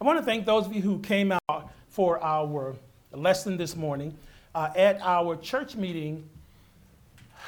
[0.00, 2.76] I want to thank those of you who came out for our
[3.10, 4.16] lesson this morning.
[4.54, 6.28] Uh, at our church meeting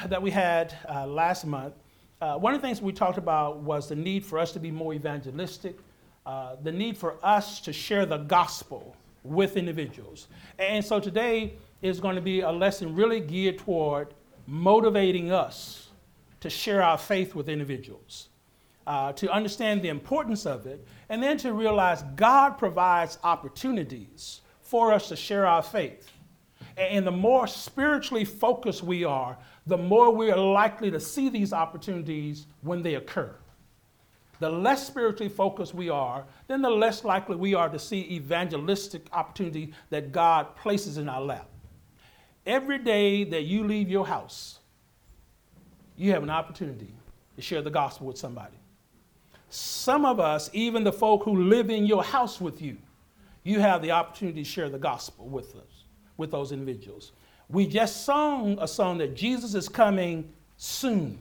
[0.07, 1.75] that we had uh, last month,
[2.21, 4.73] uh, one of the things we talked about was the need for us to be
[4.73, 5.79] more evangelistic,
[6.27, 10.27] uh, the need for us to share the gospel with individuals.
[10.59, 14.13] And so today is going to be a lesson really geared toward
[14.49, 15.91] motivating us
[16.41, 18.29] to share our faith with individuals,
[18.87, 24.93] uh, to understand the importance of it, and then to realize God provides opportunities for
[24.93, 26.09] us to share our faith.
[26.77, 31.53] And the more spiritually focused we are, the more we are likely to see these
[31.53, 33.35] opportunities when they occur.
[34.39, 39.07] The less spiritually focused we are, then the less likely we are to see evangelistic
[39.13, 41.47] opportunity that God places in our lap.
[42.47, 44.61] Every day that you leave your house,
[45.97, 46.95] you have an opportunity
[47.37, 48.60] to share the gospel with somebody.
[49.51, 52.79] Some of us, even the folk who live in your house with you,
[53.43, 55.85] you have the opportunity to share the gospel with us,
[56.17, 57.13] with those individuals.
[57.49, 61.19] We just sung a song that Jesus is coming soon.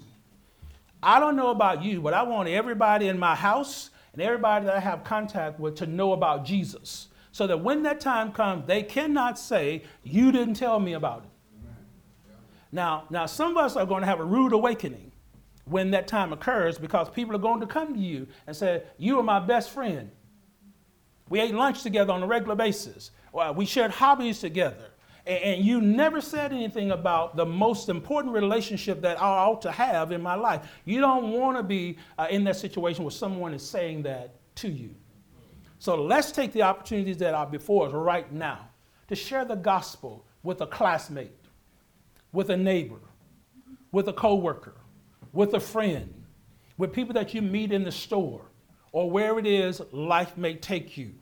[1.02, 4.76] I don't know about you, but I want everybody in my house and everybody that
[4.76, 8.84] I have contact with to know about Jesus so that when that time comes, they
[8.84, 11.30] cannot say, You didn't tell me about it.
[12.72, 15.09] Now, now, some of us are going to have a rude awakening
[15.70, 19.20] when that time occurs because people are going to come to you and say, You
[19.20, 20.12] are my best friend.
[21.30, 23.12] We ate lunch together on a regular basis.
[23.56, 24.92] We shared hobbies together.
[25.28, 30.12] And you never said anything about the most important relationship that I ought to have
[30.12, 30.68] in my life.
[30.86, 34.70] You don't want to be uh, in that situation where someone is saying that to
[34.70, 34.96] you.
[35.78, 38.70] So let's take the opportunities that are before us right now
[39.08, 41.46] to share the gospel with a classmate,
[42.32, 43.00] with a neighbor,
[43.92, 44.76] with a coworker,
[45.34, 46.14] with a friend,
[46.78, 48.42] with people that you meet in the store,
[48.92, 51.14] or where it is life may take you.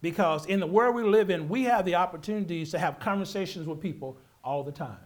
[0.00, 3.80] Because in the world we live in, we have the opportunities to have conversations with
[3.80, 4.96] people all the time.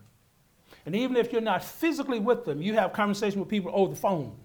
[0.85, 4.01] And even if you're not physically with them, you have conversation with people over the
[4.01, 4.37] phone.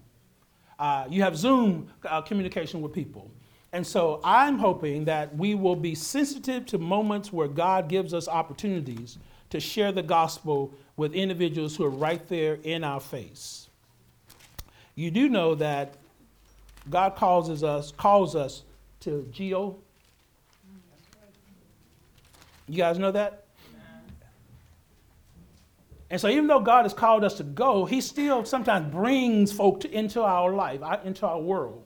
[0.78, 3.30] Uh, you have Zoom uh, communication with people.
[3.72, 8.28] And so I'm hoping that we will be sensitive to moments where God gives us
[8.28, 9.18] opportunities
[9.50, 13.68] to share the gospel with individuals who are right there in our face.
[14.94, 15.94] You do know that
[16.90, 18.62] God calls us, calls us
[19.00, 19.76] to geo.
[22.66, 23.44] You guys know that?
[26.10, 29.80] And so, even though God has called us to go, He still sometimes brings folk
[29.80, 31.84] to, into our life, into our world.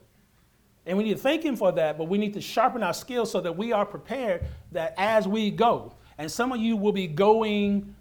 [0.86, 3.30] And we need to thank Him for that, but we need to sharpen our skills
[3.30, 7.06] so that we are prepared that as we go, and some of you will be
[7.06, 7.94] going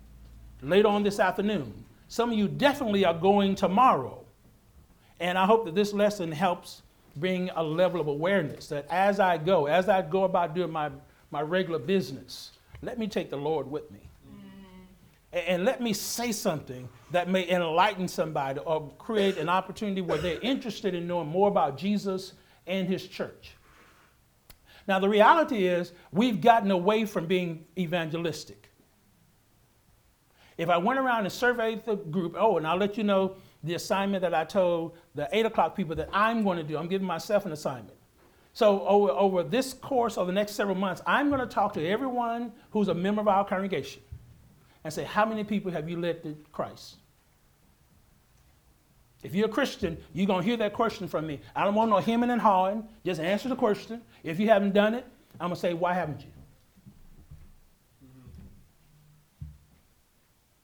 [0.62, 1.86] later on this afternoon.
[2.08, 4.24] Some of you definitely are going tomorrow.
[5.20, 6.82] And I hope that this lesson helps
[7.16, 10.90] bring a level of awareness that as I go, as I go about doing my,
[11.30, 12.52] my regular business,
[12.82, 14.00] let me take the Lord with me.
[15.32, 20.18] And, and let me say something that may enlighten somebody or create an opportunity where
[20.18, 22.34] they're interested in knowing more about Jesus
[22.68, 23.56] and his church.
[24.88, 28.70] Now, the reality is, we've gotten away from being evangelistic.
[30.58, 33.76] If I went around and surveyed the group, oh, and I'll let you know the
[33.76, 37.08] assignment that I told the 8 o'clock people that I'm going to do, I'm giving
[37.08, 37.98] myself an assignment.
[38.54, 41.88] So, over, over this course of the next several months, I'm going to talk to
[41.88, 44.02] everyone who's a member of our congregation
[44.84, 46.98] and say, How many people have you led to Christ?
[49.24, 51.42] If you're a Christian, you're going to hear that question from me.
[51.56, 52.88] I don't want no hemming and hawing.
[53.06, 54.02] Just answer the question.
[54.24, 55.06] If you haven't done it,
[55.40, 56.32] I'm going to say, why haven't you?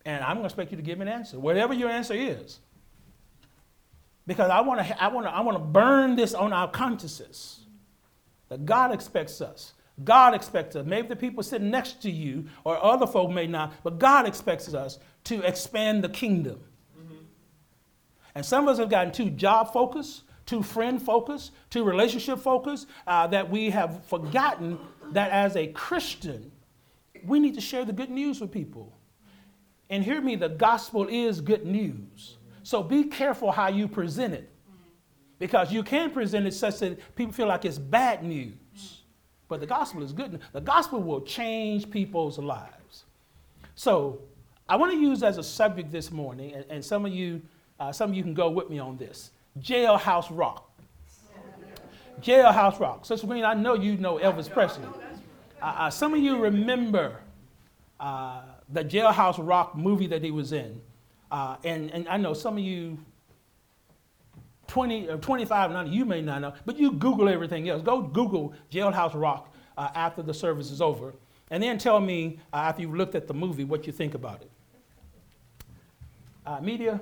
[0.06, 2.60] And I'm going to expect you to give me an answer, whatever your answer is.
[4.26, 7.60] Because I want to, I want to, I want to burn this on our consciences
[8.50, 9.74] that God expects us.
[10.04, 10.86] God expects us.
[10.86, 14.74] Maybe the people sitting next to you or other folk may not, but God expects
[14.74, 16.60] us to expand the kingdom.
[18.38, 22.86] And some of us have gotten too job focused, too friend focused, too relationship focused,
[23.08, 24.78] uh, that we have forgotten
[25.10, 26.52] that as a Christian,
[27.26, 28.96] we need to share the good news with people.
[29.90, 32.38] And hear me, the gospel is good news.
[32.62, 34.52] So be careful how you present it.
[35.40, 39.02] Because you can present it such that people feel like it's bad news.
[39.48, 40.42] But the gospel is good.
[40.54, 43.06] The gospel will change people's lives.
[43.74, 44.20] So
[44.70, 47.42] I want to use as a subject this morning, and, and some of you
[47.80, 49.32] uh, some of you can go with me on this.
[49.60, 50.70] Jailhouse Rock.
[52.22, 53.06] Jailhouse Rock.
[53.06, 54.88] Sister Green, I know you know Elvis Presley.
[55.62, 57.20] Uh, uh, some of you remember
[58.00, 60.82] uh, the Jailhouse Rock movie that he was in.
[61.32, 62.98] Uh, and, and I know some of you
[64.68, 67.82] 20 or uh, 25 and under, you may not know, but you Google everything else.
[67.82, 71.14] Go Google Jailhouse Rock after the service is over,
[71.52, 74.50] and then tell me after you've looked at the movie what you think about it.
[76.64, 77.00] Media,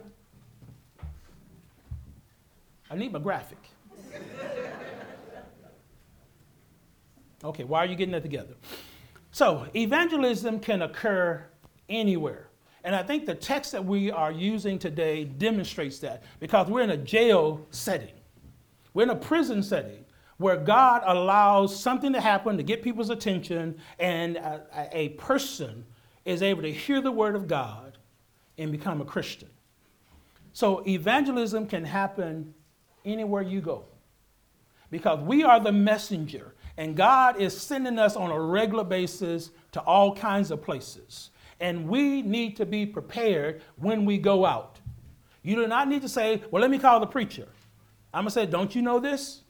[2.90, 3.58] I need my graphic.
[7.44, 8.56] Okay, why are you getting that together?
[9.32, 11.46] So, evangelism can occur
[11.90, 12.50] anywhere.
[12.84, 16.92] And I think the text that we are using today demonstrates that because we're in
[16.92, 18.14] a jail setting,
[18.94, 20.06] we're in a prison setting
[20.38, 25.86] where God allows something to happen to get people's attention, and a, a person
[26.26, 27.98] is able to hear the word of God
[28.58, 29.50] and become a Christian.
[30.54, 32.54] So, evangelism can happen
[33.06, 33.86] anywhere you go
[34.90, 39.82] because we are the messenger and God is sending us on a regular basis to
[39.82, 41.30] all kinds of places.
[41.60, 44.80] And we need to be prepared when we go out.
[45.42, 47.48] You do not need to say, well, let me call the preacher.
[48.14, 49.42] I'm going to say, don't you know this?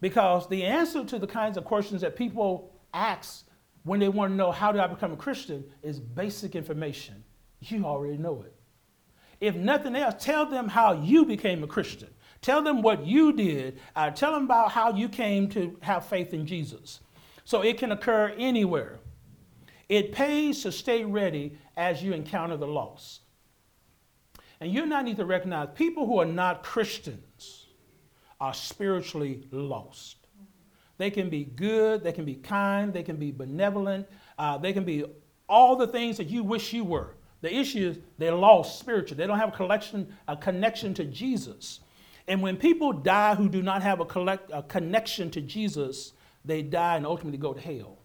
[0.00, 3.46] Because the answer to the kinds of questions that people ask
[3.84, 7.22] when they want to know how do I become a Christian is basic information.
[7.60, 8.55] You already know it.
[9.40, 12.08] If nothing else, tell them how you became a Christian.
[12.40, 13.78] Tell them what you did.
[13.94, 17.00] Uh, tell them about how you came to have faith in Jesus.
[17.44, 18.98] So it can occur anywhere.
[19.88, 23.20] It pays to stay ready as you encounter the loss.
[24.60, 27.66] And you now need to recognize people who are not Christians
[28.40, 30.16] are spiritually lost.
[30.98, 34.06] They can be good, they can be kind, they can be benevolent,
[34.38, 35.04] uh, they can be
[35.48, 37.15] all the things that you wish you were.
[37.46, 39.22] The issue is they're lost spiritually.
[39.22, 41.78] They don't have a collection, a connection to Jesus.
[42.26, 46.12] And when people die who do not have a, collect, a connection to Jesus,
[46.44, 47.98] they die and ultimately go to hell.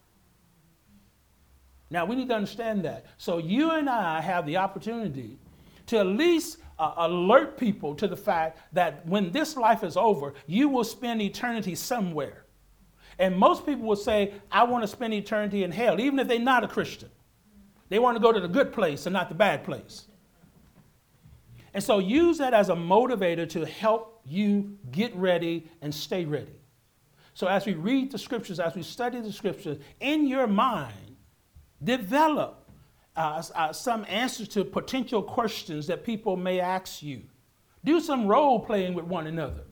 [1.89, 3.07] Now, we need to understand that.
[3.17, 5.39] So, you and I have the opportunity
[5.87, 10.35] to at least uh, alert people to the fact that when this life is over,
[10.45, 12.45] you will spend eternity somewhere.
[13.17, 16.37] And most people will say, I want to spend eternity in hell, even if they're
[16.37, 17.09] not a Christian.
[17.91, 20.05] They want to go to the good place and not the bad place.
[21.73, 26.55] And so use that as a motivator to help you get ready and stay ready.
[27.33, 31.17] So as we read the scriptures, as we study the scriptures, in your mind,
[31.83, 32.69] develop
[33.17, 37.23] uh, uh, some answers to potential questions that people may ask you.
[37.83, 39.65] Do some role playing with one another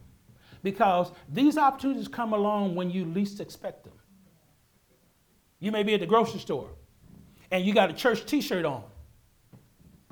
[0.61, 3.93] because these opportunities come along when you least expect them.
[5.61, 6.71] You may be at the grocery store
[7.51, 8.83] and you got a church t shirt on.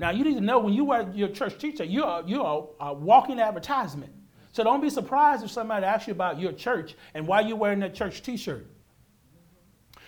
[0.00, 2.94] Now, you need to know when you wear your church t-shirt, you're, you're a, a
[2.94, 4.12] walking advertisement.
[4.52, 7.80] So don't be surprised if somebody asks you about your church and why you're wearing
[7.80, 8.66] that church t-shirt.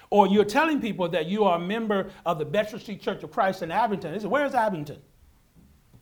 [0.09, 3.31] Or you're telling people that you are a member of the Bedford Street Church of
[3.31, 4.13] Christ in Abington.
[4.13, 5.01] They say, where's Abington?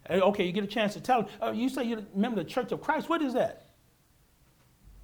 [0.09, 1.31] Okay, you get a chance to tell them.
[1.43, 3.11] Oh, you say you're a member of the Church of Christ.
[3.11, 3.69] What is that?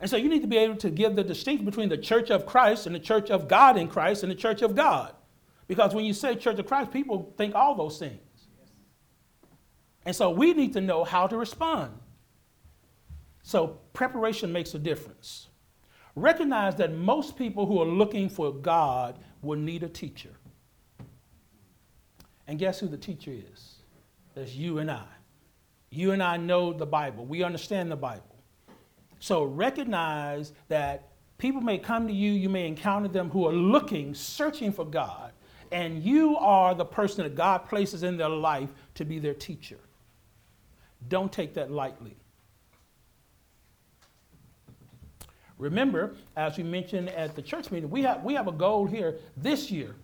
[0.00, 2.46] And so you need to be able to give the distinction between the Church of
[2.46, 5.14] Christ and the Church of God in Christ and the Church of God.
[5.66, 8.20] Because when you say Church of Christ, people think all those things.
[10.06, 11.92] And so we need to know how to respond.
[13.42, 15.48] So preparation makes a difference.
[16.16, 20.30] Recognize that most people who are looking for God will need a teacher.
[22.46, 23.76] And guess who the teacher is?
[24.34, 25.06] That's you and I.
[25.90, 27.24] You and I know the Bible.
[27.24, 28.34] We understand the Bible.
[29.20, 31.08] So recognize that
[31.38, 35.32] people may come to you, you may encounter them who are looking, searching for God,
[35.74, 39.80] and you are the person that God places in their life to be their teacher.
[41.08, 42.16] Don't take that lightly.
[45.58, 49.16] Remember, as we mentioned at the church meeting, we have, we have a goal here
[49.36, 49.96] this year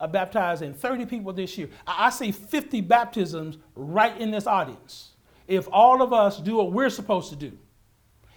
[0.00, 1.68] of baptizing 30 people this year.
[1.86, 5.10] I, I see 50 baptisms right in this audience.
[5.46, 7.56] If all of us do what we're supposed to do,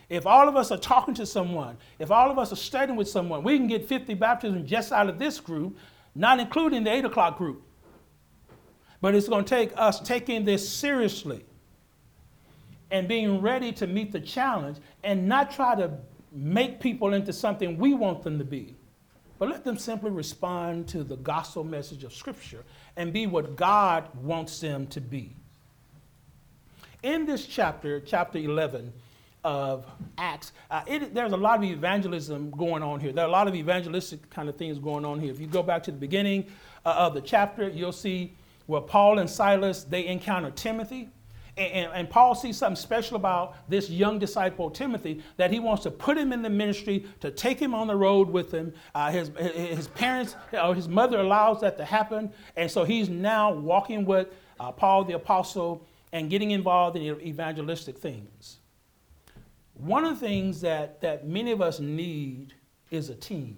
[0.08, 3.10] if all of us are talking to someone, if all of us are studying with
[3.10, 5.76] someone, we can get 50 baptisms just out of this group,
[6.16, 7.62] not including the 8 o'clock group.
[9.02, 11.46] But it's going to take us taking this seriously
[12.90, 15.92] and being ready to meet the challenge and not try to
[16.32, 18.76] make people into something we want them to be,
[19.38, 22.64] but let them simply respond to the gospel message of Scripture
[22.96, 25.36] and be what God wants them to be.
[27.04, 28.92] In this chapter, chapter 11
[29.46, 29.86] of
[30.18, 33.14] Acts, uh, it, there's a lot of evangelism going on here.
[33.14, 35.32] There are a lot of evangelistic kind of things going on here.
[35.32, 36.48] If you go back to the beginning
[36.84, 38.36] uh, of the chapter, you'll see
[38.66, 41.10] where Paul and Silas, they encounter Timothy.
[41.58, 45.92] And, and, Paul sees something special about this young disciple, Timothy, that he wants to
[45.92, 48.74] put him in the ministry, to take him on the road with him.
[48.94, 52.30] Uh, his, his parents, or his mother allows that to happen.
[52.58, 54.28] And so he's now walking with
[54.60, 58.58] uh, Paul the apostle and getting involved in evangelistic things.
[59.76, 62.54] One of the things that, that many of us need
[62.92, 63.58] is a team.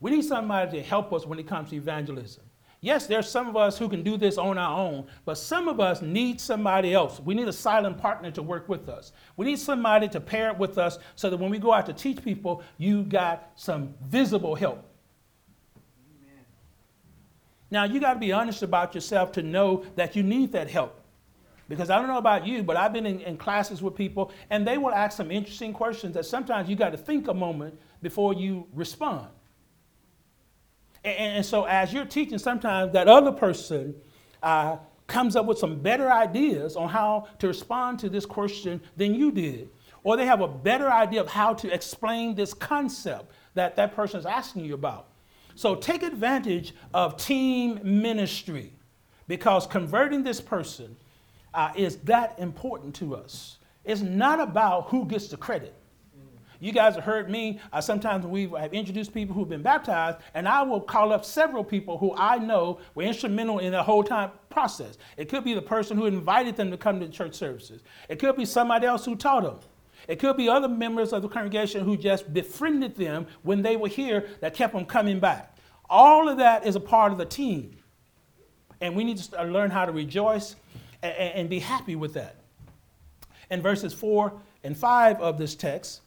[0.00, 2.44] We need somebody to help us when it comes to evangelism.
[2.80, 5.80] Yes, there's some of us who can do this on our own, but some of
[5.80, 7.18] us need somebody else.
[7.18, 9.12] We need a silent partner to work with us.
[9.36, 11.92] We need somebody to pair it with us so that when we go out to
[11.92, 14.84] teach people, you got some visible help.
[16.22, 16.44] Amen.
[17.70, 21.00] Now, you got to be honest about yourself to know that you need that help.
[21.68, 24.66] Because I don't know about you, but I've been in, in classes with people, and
[24.66, 28.34] they will ask some interesting questions that sometimes you got to think a moment before
[28.34, 29.28] you respond.
[31.04, 33.94] And, and so, as you're teaching, sometimes that other person
[34.42, 34.76] uh,
[35.08, 39.32] comes up with some better ideas on how to respond to this question than you
[39.32, 39.68] did.
[40.04, 44.20] Or they have a better idea of how to explain this concept that that person
[44.20, 45.08] is asking you about.
[45.56, 48.72] So, take advantage of team ministry
[49.26, 50.96] because converting this person
[51.56, 53.58] uh, is that important to us.
[53.84, 55.74] It's not about who gets the credit.
[56.60, 57.60] You guys have heard me.
[57.72, 61.64] Uh, sometimes we have introduced people who've been baptized, and I will call up several
[61.64, 64.96] people who I know were instrumental in the whole time process.
[65.16, 67.82] It could be the person who invited them to come to church services.
[68.08, 69.58] It could be somebody else who taught them.
[70.08, 73.88] It could be other members of the congregation who just befriended them when they were
[73.88, 75.56] here that kept them coming back.
[75.88, 77.76] All of that is a part of the team.
[78.80, 80.56] And we need to learn how to rejoice
[81.14, 82.36] and, be happy with that.
[83.50, 84.32] In verses 4
[84.64, 86.00] and 5 of this text,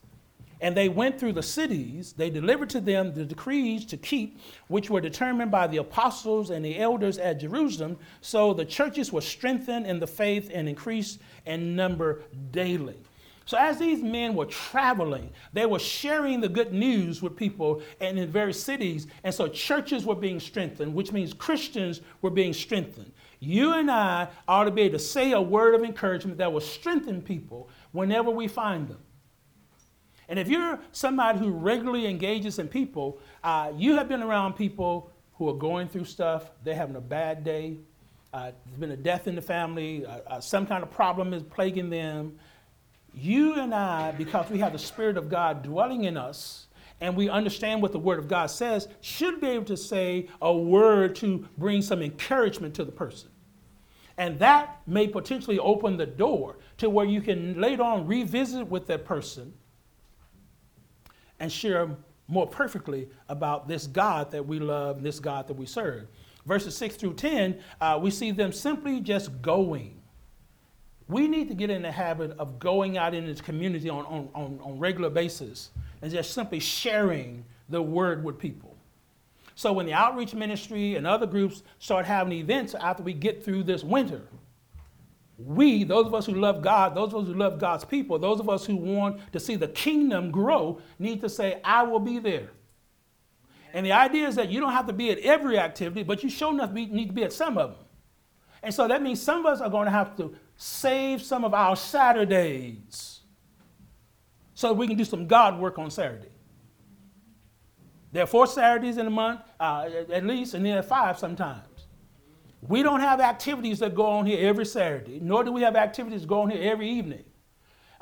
[0.62, 4.89] and they went through the cities, they delivered to them the decrees to keep, which
[4.89, 7.98] were determined by the apostles and the elders at Jerusalem.
[8.20, 12.98] So the churches were strengthened in the faith and increased in number daily.
[13.50, 18.20] So, as these men were traveling, they were sharing the good news with people and
[18.20, 19.08] in various cities.
[19.24, 23.12] And so, churches were being strengthened, which means Christians were being strengthened.
[23.39, 26.60] You and I ought to be able to say a word of encouragement that will
[26.60, 29.00] strengthen people whenever we find them.
[30.27, 35.12] And if you're somebody who regularly engages in people, uh, you have been around people
[35.34, 37.77] who are going through stuff, they're having a bad day,
[38.34, 41.41] uh, there's been a death in the family, uh, uh, some kind of problem is
[41.41, 42.38] plaguing them.
[43.15, 46.67] You and I, because we have the Spirit of God dwelling in us,
[47.01, 50.53] and we understand what the Word of God says, should be able to say a
[50.53, 53.29] word to bring some encouragement to the person.
[54.18, 58.86] And that may potentially open the door to where you can later on revisit with
[58.88, 59.53] that person
[61.39, 61.89] and share
[62.27, 66.08] more perfectly about this God that we love and this God that we serve.
[66.46, 70.01] Verses 6 through 10, uh, we see them simply just going.
[71.08, 74.29] We need to get in the habit of going out in this community on, on,
[74.36, 75.70] on, on regular basis
[76.01, 78.75] and just simply sharing the word with people.
[79.56, 83.63] So when the outreach ministry and other groups start having events after we get through
[83.63, 84.22] this winter,
[85.38, 88.39] we, those of us who love God, those of us who love God's people, those
[88.39, 92.20] of us who want to see the kingdom grow, need to say, I will be
[92.20, 92.50] there.
[93.74, 96.29] And the idea is that you don't have to be at every activity, but you
[96.29, 97.86] sure enough need to be at some of them.
[98.63, 101.53] And so that means some of us are going to have to save some of
[101.53, 103.19] our Saturdays
[104.60, 106.28] so we can do some God work on Saturday.
[108.12, 111.88] There are four Saturdays in a month, uh, at least, and then five sometimes.
[112.60, 116.25] We don't have activities that go on here every Saturday, nor do we have activities
[116.25, 117.24] go on here every evening.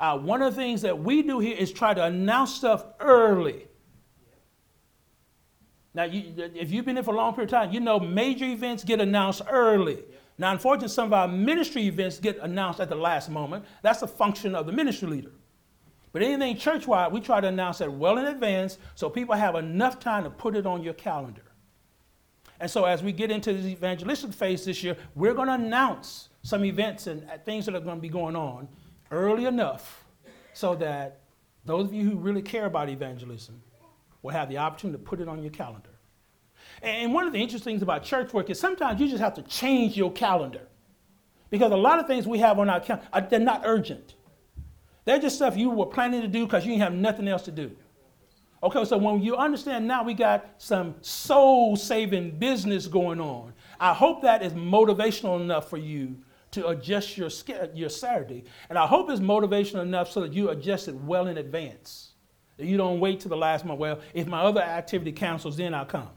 [0.00, 3.68] Uh, one of the things that we do here is try to announce stuff early.
[5.94, 8.46] Now, you, if you've been here for a long period of time, you know major
[8.46, 10.02] events get announced early.
[10.38, 13.64] Now, unfortunately, some of our ministry events get announced at the last moment.
[13.82, 15.30] That's a function of the ministry leader.
[16.12, 19.54] But anything church wide, we try to announce that well in advance so people have
[19.54, 21.42] enough time to put it on your calendar.
[22.60, 26.28] And so as we get into this evangelistic phase this year, we're going to announce
[26.42, 28.68] some events and uh, things that are going to be going on
[29.10, 30.04] early enough
[30.54, 31.20] so that
[31.64, 33.62] those of you who really care about evangelism
[34.22, 35.90] will have the opportunity to put it on your calendar.
[36.82, 39.42] And one of the interesting things about church work is sometimes you just have to
[39.42, 40.66] change your calendar.
[41.50, 44.14] Because a lot of things we have on our calendar, uh, they're not urgent.
[45.08, 47.50] They're just stuff you were planning to do because you didn't have nothing else to
[47.50, 47.74] do.
[48.62, 53.94] Okay, so when you understand now we got some soul saving business going on, I
[53.94, 56.18] hope that is motivational enough for you
[56.50, 57.30] to adjust your,
[57.72, 58.44] your Saturday.
[58.68, 62.12] And I hope it's motivational enough so that you adjust it well in advance.
[62.58, 63.80] That you don't wait till the last month.
[63.80, 66.10] Well, if my other activity cancels, then I'll come.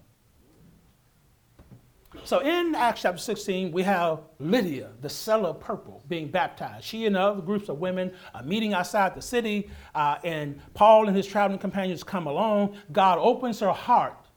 [2.24, 6.86] So in Acts chapter 16, we have Lydia, the seller of purple, being baptized.
[6.86, 11.18] She and other groups of women are meeting outside the city, uh, and Paul and
[11.18, 12.78] his traveling companions come along.
[12.92, 14.28] God opens her heart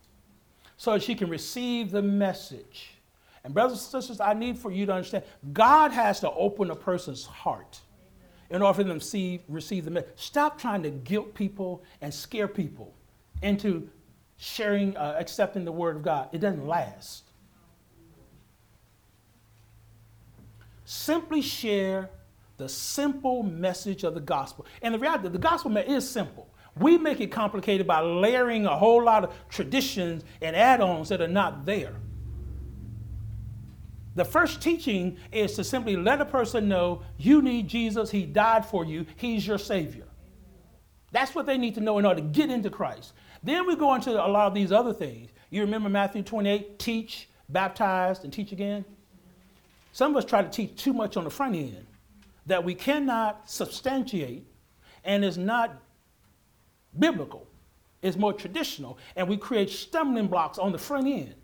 [0.78, 2.94] so that she can receive the message.
[3.44, 6.76] And, brothers and sisters, I need for you to understand God has to open a
[6.76, 7.80] person's heart
[8.48, 10.10] in order for them to see, receive the message.
[10.16, 12.94] Stop trying to guilt people and scare people
[13.42, 13.90] into
[14.38, 16.30] sharing, uh, accepting the word of God.
[16.32, 17.24] It doesn't last.
[20.84, 22.10] Simply share
[22.56, 24.66] the simple message of the gospel.
[24.82, 26.48] And the reality, the gospel is simple.
[26.76, 31.20] We make it complicated by layering a whole lot of traditions and add ons that
[31.20, 31.94] are not there.
[34.16, 38.64] The first teaching is to simply let a person know you need Jesus, He died
[38.64, 40.06] for you, He's your Savior.
[41.10, 43.12] That's what they need to know in order to get into Christ.
[43.42, 45.30] Then we go into a lot of these other things.
[45.50, 48.84] You remember Matthew 28 teach, baptize, and teach again?
[49.94, 51.86] Some of us try to teach too much on the front end
[52.46, 54.44] that we cannot substantiate
[55.04, 55.80] and is not
[56.98, 57.46] biblical,
[58.02, 61.36] it's more traditional, and we create stumbling blocks on the front end.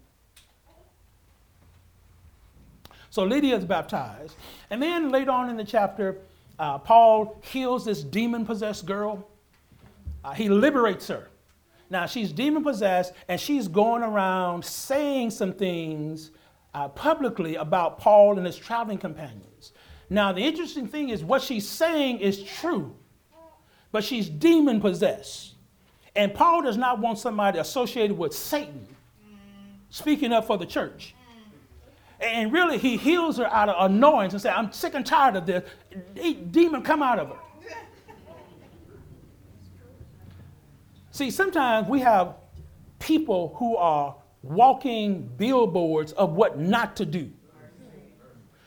[3.11, 4.35] So Lydia is baptized.
[4.71, 6.19] And then later on in the chapter,
[6.59, 9.29] uh, Paul heals this demon possessed girl.
[10.25, 11.31] Uh, he liberates her.
[11.89, 16.33] Now she's demon possessed and she's going around saying some things
[16.75, 19.73] uh, publicly about Paul and his traveling companions.
[20.09, 22.97] Now, the interesting thing is what she's saying is true,
[23.93, 25.55] but she's demon possessed.
[26.17, 28.87] And Paul does not want somebody associated with Satan
[29.91, 31.15] speaking up for the church.
[32.21, 35.47] And really, he heals her out of annoyance and says, I'm sick and tired of
[35.47, 35.69] this.
[36.51, 37.37] Demon, come out of her.
[41.13, 42.35] See, sometimes we have
[42.99, 47.31] people who are walking billboards of what not to do,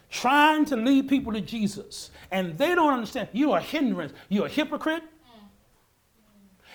[0.09, 2.11] trying to lead people to Jesus.
[2.31, 3.29] And they don't understand.
[3.31, 4.13] You're a hindrance.
[4.29, 5.03] You're a hypocrite.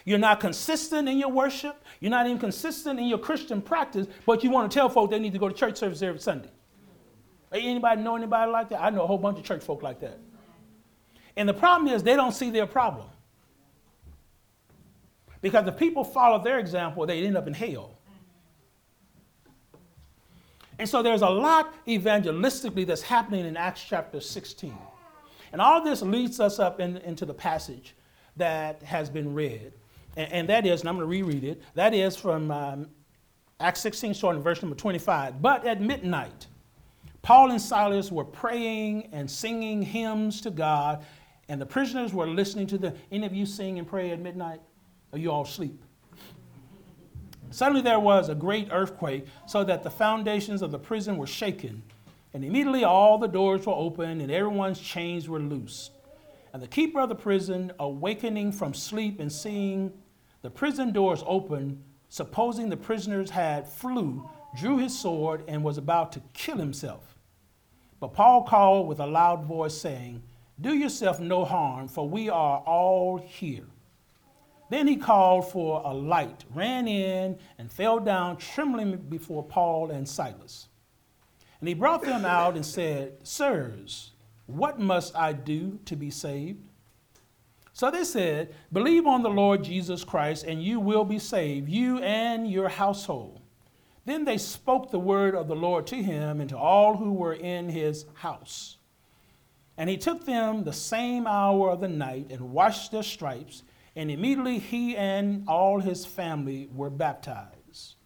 [0.04, 1.84] You're not consistent in your worship.
[2.00, 5.18] You're not even consistent in your Christian practice, but you want to tell folk they
[5.18, 6.50] need to go to church service every Sunday.
[7.52, 8.82] Anybody know anybody like that?
[8.82, 10.18] I know a whole bunch of church folk like that.
[11.36, 13.06] And the problem is they don't see their problem.
[15.40, 17.97] Because if people follow their example, they end up in hell.
[20.78, 24.76] And so there's a lot evangelistically that's happening in Acts chapter 16.
[25.52, 27.94] And all this leads us up in, into the passage
[28.36, 29.72] that has been read.
[30.16, 32.88] And, and, that is, and I'm going to reread it, that is from um,
[33.60, 35.42] Acts 16, starting in verse number 25.
[35.42, 36.46] But at midnight,
[37.22, 41.04] Paul and Silas were praying and singing hymns to God,
[41.48, 42.94] and the prisoners were listening to them.
[43.10, 44.60] Any of you sing and pray at midnight?
[45.12, 45.82] Or you all sleep?
[47.50, 51.82] Suddenly there was a great earthquake, so that the foundations of the prison were shaken.
[52.34, 55.92] And immediately all the doors were opened, and everyone's chains were loosed.
[56.52, 59.92] And the keeper of the prison, awakening from sleep and seeing
[60.42, 66.12] the prison doors open, supposing the prisoners had flew, drew his sword and was about
[66.12, 67.16] to kill himself.
[68.00, 70.22] But Paul called with a loud voice, saying,
[70.60, 73.66] Do yourself no harm, for we are all here.
[74.70, 80.08] Then he called for a light, ran in, and fell down trembling before Paul and
[80.08, 80.68] Silas.
[81.60, 84.12] And he brought them out and said, Sirs,
[84.46, 86.64] what must I do to be saved?
[87.72, 91.98] So they said, Believe on the Lord Jesus Christ, and you will be saved, you
[91.98, 93.40] and your household.
[94.04, 97.34] Then they spoke the word of the Lord to him and to all who were
[97.34, 98.78] in his house.
[99.76, 103.62] And he took them the same hour of the night and washed their stripes
[103.98, 107.96] and immediately he and all his family were baptized.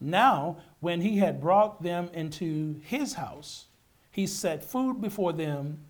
[0.00, 3.66] Now, when he had brought them into his house,
[4.10, 5.80] he set food before them,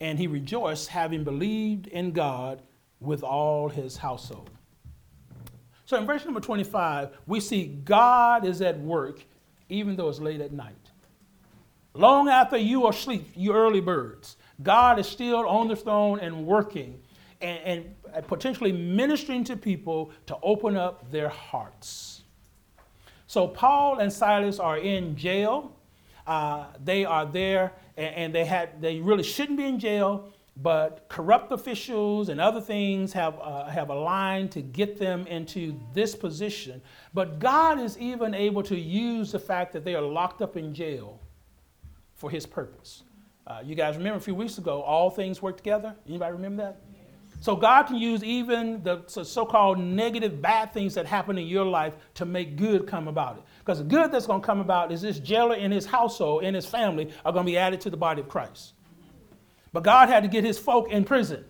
[0.00, 2.60] and he rejoiced, having believed in God
[2.98, 4.50] with all his household.
[5.84, 9.24] So in verse number 25, we see God is at work
[9.68, 10.90] even though it's late at night.
[11.94, 16.46] Long after you are asleep, you early birds, God is still on the throne and
[16.46, 17.00] working
[17.42, 22.22] and, and potentially ministering to people to open up their hearts.
[23.26, 25.74] So Paul and Silas are in jail.
[26.26, 31.08] Uh, they are there, and, and, they had they really shouldn't be in jail, but
[31.08, 36.82] corrupt officials and other things have uh, have aligned to get them into this position.
[37.14, 40.74] But God is even able to use the fact that they are locked up in
[40.74, 41.18] jail
[42.14, 43.02] for His purpose.
[43.46, 45.96] Uh, you guys remember a few weeks ago, all things work together.
[46.06, 46.81] Anybody remember that?
[47.42, 51.96] So God can use even the so-called negative, bad things that happen in your life
[52.14, 53.42] to make good come about it.
[53.58, 56.54] Because the good that's going to come about is this jailer and his household and
[56.54, 58.74] his family are going to be added to the body of Christ.
[59.72, 61.44] But God had to get his folk in prison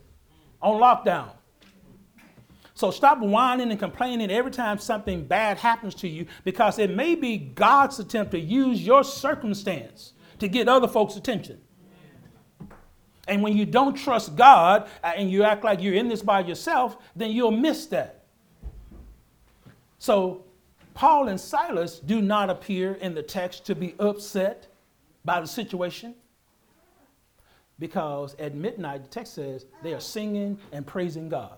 [0.62, 1.32] on lockdown.
[2.72, 7.14] So stop whining and complaining every time something bad happens to you because it may
[7.16, 11.60] be God's attempt to use your circumstance to get other folks' attention.
[13.28, 16.40] And when you don't trust God uh, and you act like you're in this by
[16.40, 18.24] yourself, then you'll miss that.
[19.98, 20.44] So,
[20.94, 24.66] Paul and Silas do not appear in the text to be upset
[25.24, 26.14] by the situation
[27.78, 31.56] because at midnight, the text says they are singing and praising God.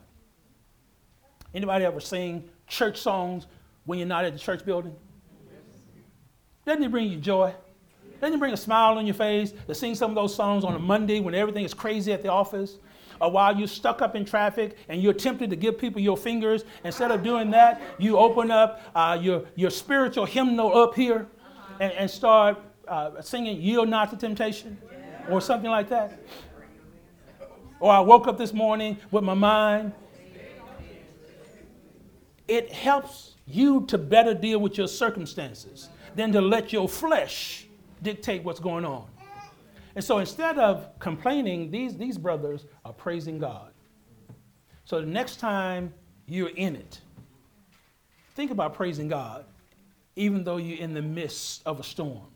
[1.55, 3.47] Anybody ever sing church songs
[3.85, 4.95] when you're not at the church building?
[6.67, 7.55] Doesn't it bring you joy?
[8.25, 10.75] Doesn't it bring a smile on your face to sing some of those songs on
[10.75, 12.79] a Monday when everything is crazy at the office?
[13.21, 16.65] Or while you're stuck up in traffic and you're tempted to give people your fingers,
[16.85, 21.27] instead of doing that, you open up uh, your, your spiritual hymnal up here
[21.81, 22.57] and, and start
[22.89, 24.79] uh, singing Yield Not to Temptation
[25.29, 26.19] or something like that.
[27.79, 29.93] Or I woke up this morning with my mind
[32.49, 37.67] it helps you to better deal with your circumstances than to let your flesh
[38.03, 39.07] dictate what's going on.
[39.95, 43.73] And so instead of complaining, these, these brothers are praising God.
[44.85, 45.95] So the next time
[46.27, 47.01] you're in it,
[48.35, 49.45] think about praising God,
[50.17, 52.27] even though you're in the midst of a storm.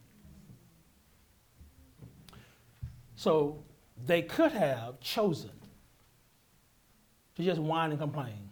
[3.17, 3.63] So
[4.07, 5.51] they could have chosen
[7.37, 8.49] to just whine and complain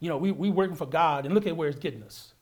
[0.00, 2.34] you know, we, we working for God, and look at where it's getting us.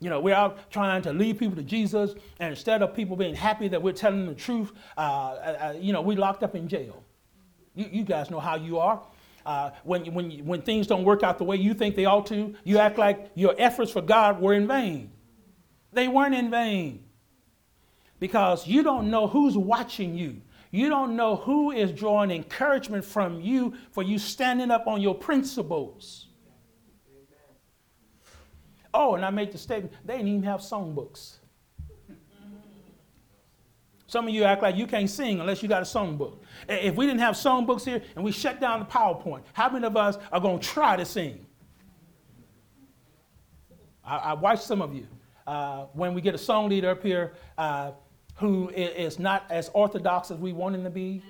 [0.00, 3.34] You know, we're out trying to lead people to Jesus, and instead of people being
[3.34, 6.68] happy that we're telling the truth, uh, uh, uh you know, we locked up in
[6.68, 7.02] jail.
[7.74, 9.00] You, you guys know how you are.
[9.46, 12.54] Uh, when, when, when things don't work out the way you think they ought to,
[12.64, 15.12] you act like your efforts for God were in vain.
[15.92, 17.04] They weren't in vain
[18.18, 20.42] because you don't know who's watching you.
[20.72, 25.14] You don't know who is drawing encouragement from you for you standing up on your
[25.14, 26.26] principles.
[28.98, 31.34] Oh, and I made the statement, they didn't even have songbooks.
[34.06, 36.38] Some of you act like you can't sing unless you got a songbook.
[36.66, 39.96] If we didn't have songbooks here and we shut down the PowerPoint, how many of
[39.98, 41.44] us are going to try to sing?
[44.02, 45.06] I, I watch some of you.
[45.46, 47.90] Uh, when we get a song leader up here uh,
[48.36, 51.20] who is not as orthodox as we want him to be,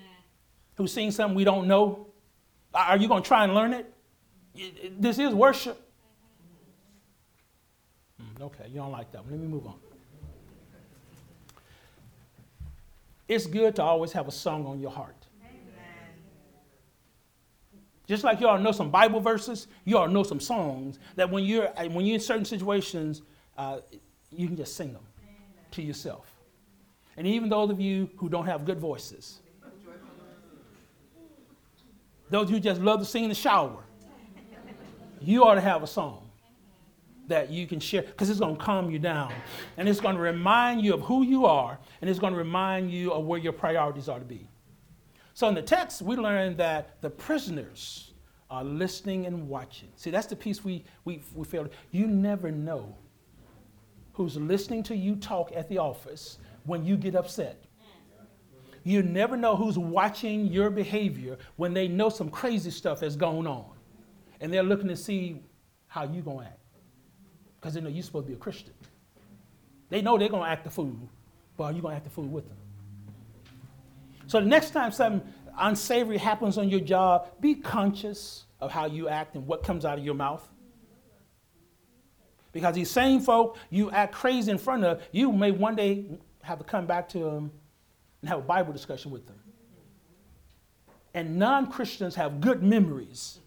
[0.77, 2.07] who sings something we don't know,
[2.73, 3.93] are you going to try and learn it?
[5.01, 5.83] This is worship.
[8.41, 9.33] Okay, you don't like that one.
[9.33, 9.77] Let me move on.
[13.29, 15.27] It's good to always have a song on your heart.
[15.43, 15.57] Amen.
[18.07, 21.45] Just like you all know some Bible verses, you all know some songs that when
[21.45, 23.23] you're when you're in certain situations,
[23.59, 23.79] uh,
[24.31, 25.35] you can just sing them Amen.
[25.73, 26.33] to yourself.
[27.17, 29.41] And even those of you who don't have good voices,
[32.29, 33.83] those who just love to sing in the shower,
[35.21, 36.26] you ought to have a song
[37.29, 39.33] that you can share because it's going to calm you down
[39.77, 42.91] and it's going to remind you of who you are and it's going to remind
[42.91, 44.49] you of where your priorities are to be.
[45.35, 48.13] So in the text, we learn that the prisoners
[48.49, 49.89] are listening and watching.
[49.97, 51.71] See, that's the piece we, we, we failed.
[51.91, 52.97] You never know
[54.13, 57.63] who's listening to you talk at the office when you get upset.
[58.83, 63.47] You never know who's watching your behavior when they know some crazy stuff has gone
[63.47, 63.67] on.
[64.41, 65.43] And they're looking to see
[65.89, 66.66] how you're going to act
[67.67, 68.75] because they know you're supposed to be a Christian.
[69.89, 70.97] They know they're going to act the fool,
[71.57, 72.57] but are you going to act the fool with them?
[74.29, 75.21] So the next time something
[75.59, 79.99] unsavory happens on your job, be conscious of how you act and what comes out
[79.99, 80.49] of your mouth.
[82.53, 86.05] Because these same folk you act crazy in front of, you may one day
[86.43, 87.51] have to come back to them
[88.21, 89.41] and have a Bible discussion with them.
[91.15, 93.41] And non Christians have good memories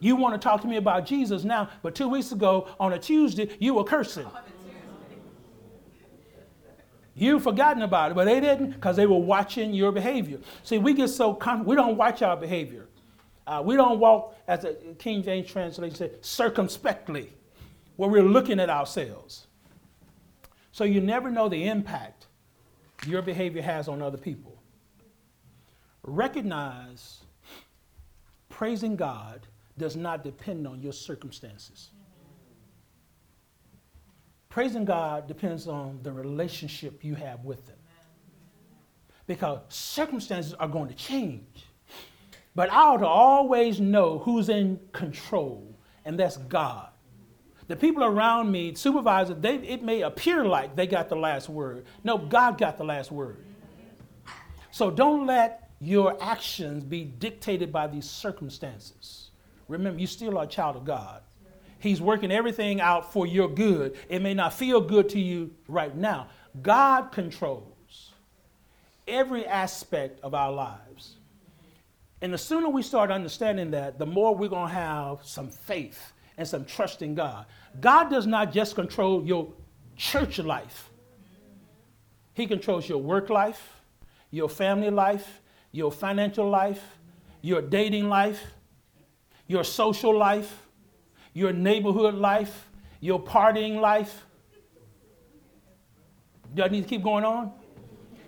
[0.00, 2.98] you want to talk to me about Jesus now, but two weeks ago on a
[2.98, 4.26] Tuesday, you were cursing.
[7.14, 10.38] You've forgotten about it, but they didn't because they were watching your behavior.
[10.64, 12.88] See, we get so con- we don't watch our behavior.
[13.46, 17.32] Uh, we don't walk, as the King James translation said, circumspectly,
[17.96, 19.46] where we're looking at ourselves.
[20.72, 22.26] So you never know the impact
[23.06, 24.60] your behavior has on other people.
[26.02, 27.20] Recognize
[28.50, 29.46] praising God
[29.78, 31.90] does not depend on your circumstances.
[34.48, 37.76] Praising God depends on the relationship you have with Him.
[39.26, 41.66] Because circumstances are going to change.
[42.54, 46.88] But I ought to always know who's in control, and that's God.
[47.68, 51.84] The people around me, supervisors, they, it may appear like they got the last word.
[52.04, 53.44] No, God got the last word.
[54.70, 59.25] So don't let your actions be dictated by these circumstances.
[59.68, 61.22] Remember, you still are a child of God.
[61.78, 63.96] He's working everything out for your good.
[64.08, 66.28] It may not feel good to you right now.
[66.62, 68.12] God controls
[69.06, 71.16] every aspect of our lives.
[72.22, 76.12] And the sooner we start understanding that, the more we're going to have some faith
[76.38, 77.46] and some trust in God.
[77.80, 79.52] God does not just control your
[79.96, 80.90] church life,
[82.34, 83.74] He controls your work life,
[84.30, 85.40] your family life,
[85.72, 86.82] your financial life,
[87.42, 88.40] your dating life,
[89.46, 90.66] your social life,
[91.32, 92.68] your neighborhood life,
[93.00, 94.24] your partying life.
[96.54, 97.52] Do I need to keep going on?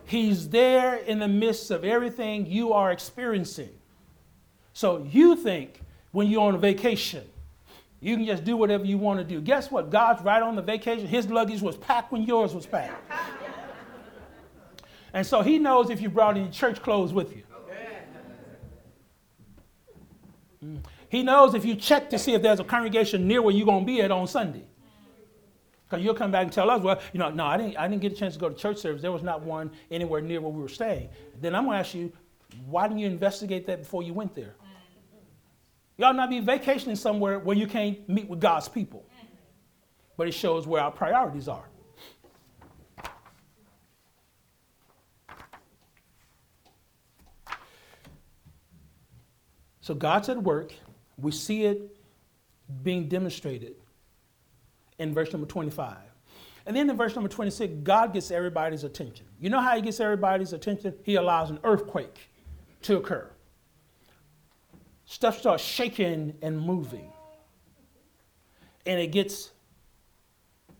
[0.04, 3.70] He's there in the midst of everything you are experiencing.
[4.72, 5.80] So you think
[6.12, 7.24] when you're on a vacation,
[8.00, 9.40] you can just do whatever you want to do.
[9.40, 9.90] Guess what?
[9.90, 11.06] God's right on the vacation.
[11.06, 13.10] His luggage was packed when yours was packed.
[15.12, 17.42] and so he knows if you brought any church clothes with you.
[20.64, 20.78] Mm.
[21.08, 23.84] He knows if you check to see if there's a congregation near where you're going
[23.84, 24.64] to be at on Sunday.
[25.88, 28.02] Because you'll come back and tell us, well, you know, no, I didn't, I didn't
[28.02, 29.00] get a chance to go to church service.
[29.00, 31.08] There was not one anywhere near where we were staying.
[31.40, 32.12] Then I'm going to ask you,
[32.66, 34.54] why didn't you investigate that before you went there?
[36.00, 39.04] Ought not be vacationing somewhere where you can't meet with God's people.
[40.16, 41.64] But it shows where our priorities are.
[49.80, 50.74] So God's at work.
[51.18, 51.96] We see it
[52.82, 53.74] being demonstrated
[54.98, 55.96] in verse number 25.
[56.66, 59.26] And then in verse number 26, God gets everybody's attention.
[59.40, 60.94] You know how he gets everybody's attention?
[61.02, 62.28] He allows an earthquake
[62.82, 63.28] to occur.
[65.06, 67.10] Stuff starts shaking and moving.
[68.84, 69.50] And it gets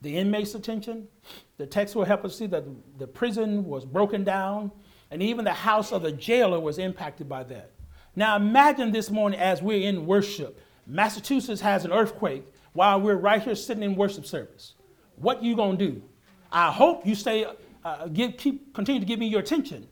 [0.02, 1.08] the inmates' attention.
[1.56, 2.64] The text will help us see that
[2.98, 4.70] the prison was broken down,
[5.10, 7.72] and even the house of the jailer was impacted by that.
[8.18, 10.60] Now imagine this morning as we're in worship.
[10.88, 14.74] Massachusetts has an earthquake while we're right here sitting in worship service.
[15.14, 16.02] What you gonna do?
[16.50, 17.46] I hope you stay,
[17.84, 19.86] uh, give, keep, continue to give me your attention,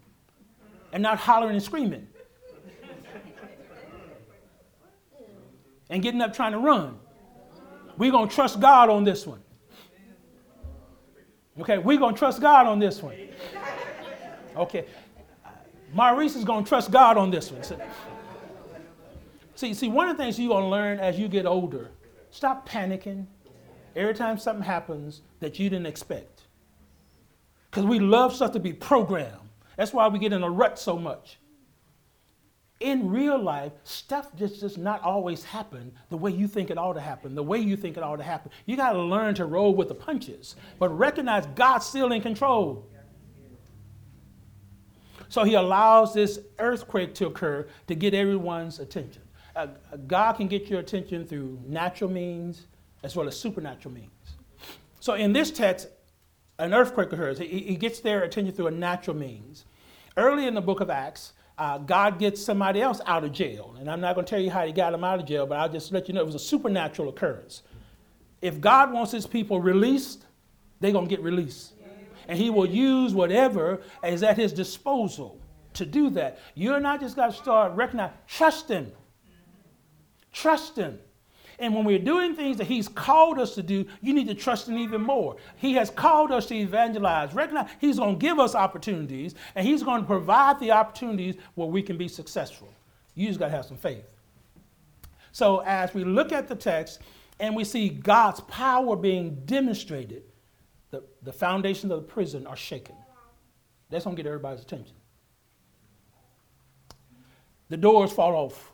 [0.92, 2.08] and not hollering and screaming,
[5.88, 6.98] and getting up trying to run.
[7.96, 9.40] We're gonna trust God on this one.
[11.60, 13.14] Okay, we're gonna trust God on this one.
[14.56, 14.84] Okay,
[15.92, 17.62] Maurice is gonna trust God on this one.
[17.62, 17.78] So,
[19.56, 21.90] See, see, one of the things you're going to learn as you get older,
[22.30, 23.26] stop panicking
[23.96, 26.42] every time something happens that you didn't expect.
[27.70, 29.48] Because we love stuff to be programmed.
[29.78, 31.38] That's why we get in a rut so much.
[32.80, 36.92] In real life, stuff just does not always happen the way you think it ought
[36.92, 38.50] to happen, the way you think it ought to happen.
[38.66, 42.86] You got to learn to roll with the punches, but recognize God's still in control.
[45.30, 49.22] So he allows this earthquake to occur to get everyone's attention
[49.56, 49.68] uh,
[50.06, 52.66] God can get your attention through natural means
[53.02, 54.10] as well as supernatural means.
[55.00, 55.88] So in this text,
[56.58, 57.38] an earthquake occurs.
[57.38, 59.64] He, he gets their attention through a natural means.
[60.16, 63.76] Early in the book of Acts, uh, God gets somebody else out of jail.
[63.78, 65.58] And I'm not going to tell you how he got him out of jail, but
[65.58, 67.62] I'll just let you know it was a supernatural occurrence.
[68.42, 70.24] If God wants his people released,
[70.80, 71.72] they're going to get released.
[72.28, 75.38] And he will use whatever is at his disposal
[75.74, 76.38] to do that.
[76.54, 78.92] You're not just got to start recognizing, trust him.
[80.36, 80.98] Trust Him.
[81.58, 84.68] And when we're doing things that He's called us to do, you need to trust
[84.68, 85.36] Him even more.
[85.56, 87.32] He has called us to evangelize.
[87.32, 91.66] Recognize He's going to give us opportunities, and He's going to provide the opportunities where
[91.66, 92.68] we can be successful.
[93.14, 94.04] You just got to have some faith.
[95.32, 97.00] So, as we look at the text
[97.40, 100.22] and we see God's power being demonstrated,
[100.90, 102.94] the, the foundations of the prison are shaken.
[103.88, 104.96] That's going to get everybody's attention.
[107.70, 108.72] The doors fall off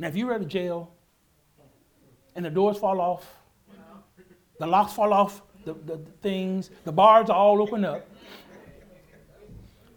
[0.00, 0.94] now, if you're at a jail
[2.34, 3.34] and the doors fall off,
[4.58, 8.08] the locks fall off, the, the, the things, the bars are all open up,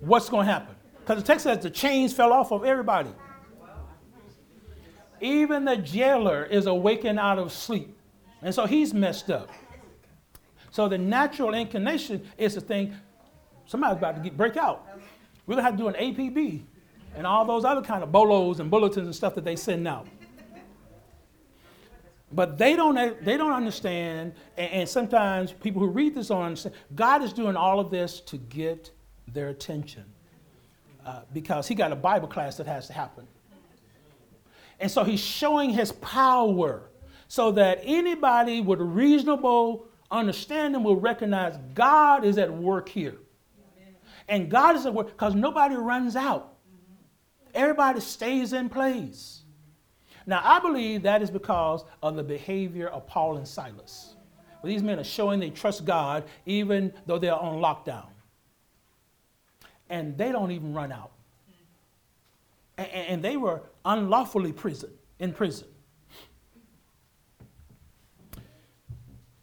[0.01, 0.75] what's going to happen?
[0.99, 3.11] Because the text says the chains fell off of everybody.
[5.21, 7.97] Even the jailer is awakened out of sleep.
[8.41, 9.49] And so he's messed up.
[10.71, 12.91] So the natural inclination is to think
[13.67, 14.85] somebody's about to get, break out.
[15.45, 16.63] We're going to have to do an APB
[17.15, 20.07] and all those other kind of bolos and bulletins and stuff that they send out.
[22.31, 27.21] But they don't, they don't understand, and, sometimes people who read this don't understand, God
[27.21, 28.89] is doing all of this to get
[29.27, 30.05] their attention
[31.05, 33.27] uh, because He got a Bible class that has to happen.
[34.79, 36.89] And so He's showing His power
[37.27, 43.17] so that anybody with a reasonable understanding will recognize God is at work here.
[44.27, 46.52] And God is at work because nobody runs out.
[47.53, 49.41] Everybody stays in place.
[50.25, 54.15] Now, I believe that is because of the behavior of Paul and Silas.
[54.61, 58.07] Well, these men are showing they trust God even though they're on lockdown.
[59.89, 61.11] And they don't even run out.
[62.77, 65.67] And, and they were unlawfully prison, in prison.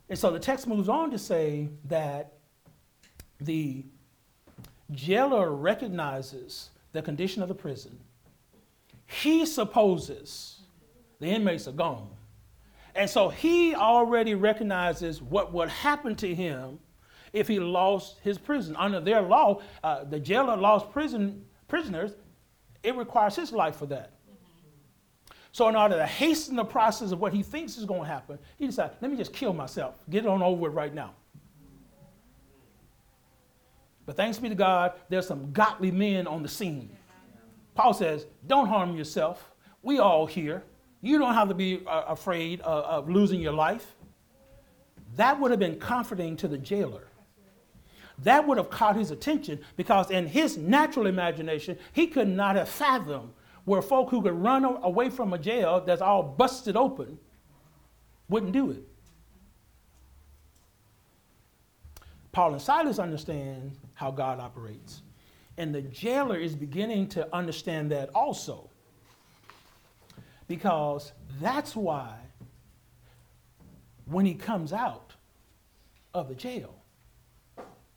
[0.08, 2.32] And so the text moves on to say that
[3.40, 3.84] the
[4.90, 7.98] jailer recognizes the condition of the prison.
[9.06, 10.60] He supposes
[11.18, 12.08] the inmates are gone.
[12.94, 16.78] And so he already recognizes what would happen to him
[17.32, 18.74] if he lost his prison.
[18.76, 22.12] Under their law, uh, the jailer lost prison prisoners.
[22.82, 24.12] It requires his life for that.
[25.52, 28.38] So, in order to hasten the process of what he thinks is going to happen,
[28.56, 31.14] he decides, let me just kill myself, get it on over with right now.
[34.06, 36.96] But thanks be to God, there's some godly men on the scene.
[37.74, 39.50] Paul says, don't harm yourself.
[39.82, 40.64] We all here.
[41.00, 43.94] You don't have to be uh, afraid of, of losing your life.
[45.16, 47.06] That would have been comforting to the jailer.
[48.18, 52.68] That would have caught his attention because, in his natural imagination, he could not have
[52.68, 53.30] fathomed
[53.64, 57.18] where folk who could run away from a jail that's all busted open
[58.28, 58.86] wouldn't do it.
[62.32, 65.02] Paul and Silas understand how God operates.
[65.58, 68.70] And the jailer is beginning to understand that also.
[70.48, 72.14] Because that's why
[74.06, 75.12] when he comes out
[76.14, 76.74] of the jail,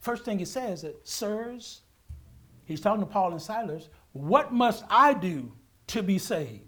[0.02, 1.84] first thing he says is, Sirs,
[2.66, 5.54] he's talking to Paul and Silas, what must I do
[5.88, 6.68] to be saved?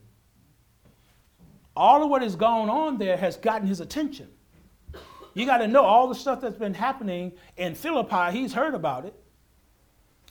[1.76, 4.30] All of what has gone on there has gotten his attention.
[5.34, 9.04] You got to know all the stuff that's been happening in Philippi, he's heard about
[9.04, 9.14] it.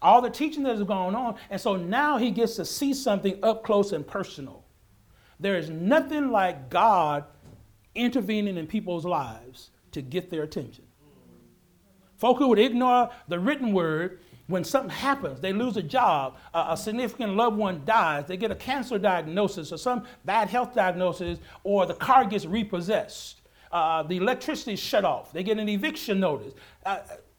[0.04, 1.36] All the teaching that has gone on.
[1.50, 4.64] And so now he gets to see something up close and personal.
[5.40, 7.24] There is nothing like God
[7.94, 10.84] intervening in people's lives to get their attention.
[12.18, 16.66] Folk who would ignore the written word, when something happens, they lose a job, a,
[16.70, 21.38] a, significant loved one dies, they get a cancer diagnosis or some bad health diagnosis,
[21.62, 23.40] or the car gets repossessed,
[23.72, 26.52] uh, the electricity is shut off, they get an eviction notice.
[26.84, 26.98] Uh,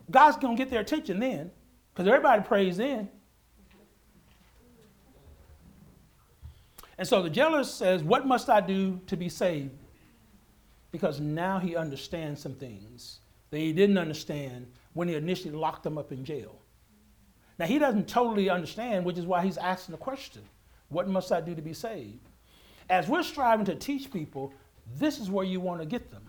[0.10, 1.52] God's going to get their attention then,
[1.96, 3.08] because everybody prays then.
[6.98, 9.72] And so the jailer says, What must I do to be saved?
[10.92, 13.20] Because now he understands some things
[13.52, 16.56] that he didn't understand when he initially locked them up in jail.
[17.58, 20.42] Now, he doesn't totally understand, which is why he's asking the question
[20.90, 22.28] What must I do to be saved?
[22.90, 24.54] As we're striving to teach people,
[24.98, 26.24] this is where you want to get them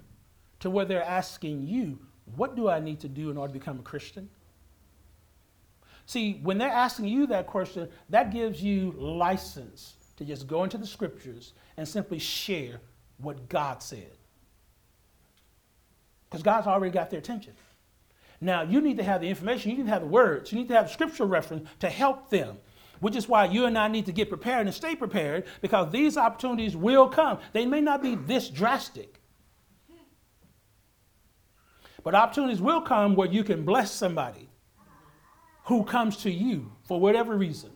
[0.60, 1.98] to where they're asking you,
[2.36, 4.28] What do I need to do in order to become a Christian?
[6.06, 10.78] See, when they're asking you that question, that gives you license to just go into
[10.78, 12.80] the scriptures and simply share
[13.18, 14.12] what God said.
[16.30, 17.54] Because God's already got their attention.
[18.40, 20.68] Now, you need to have the information, you need to have the words, you need
[20.68, 22.58] to have scriptural reference to help them,
[23.00, 26.16] which is why you and I need to get prepared and stay prepared because these
[26.16, 27.38] opportunities will come.
[27.52, 29.20] They may not be this drastic,
[32.04, 34.45] but opportunities will come where you can bless somebody
[35.66, 37.70] who comes to you for whatever reason.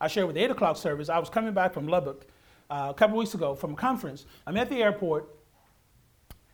[0.00, 2.26] I shared with the 8 o'clock service, I was coming back from Lubbock
[2.68, 4.26] uh, a couple weeks ago from a conference.
[4.46, 5.28] I'm at the airport,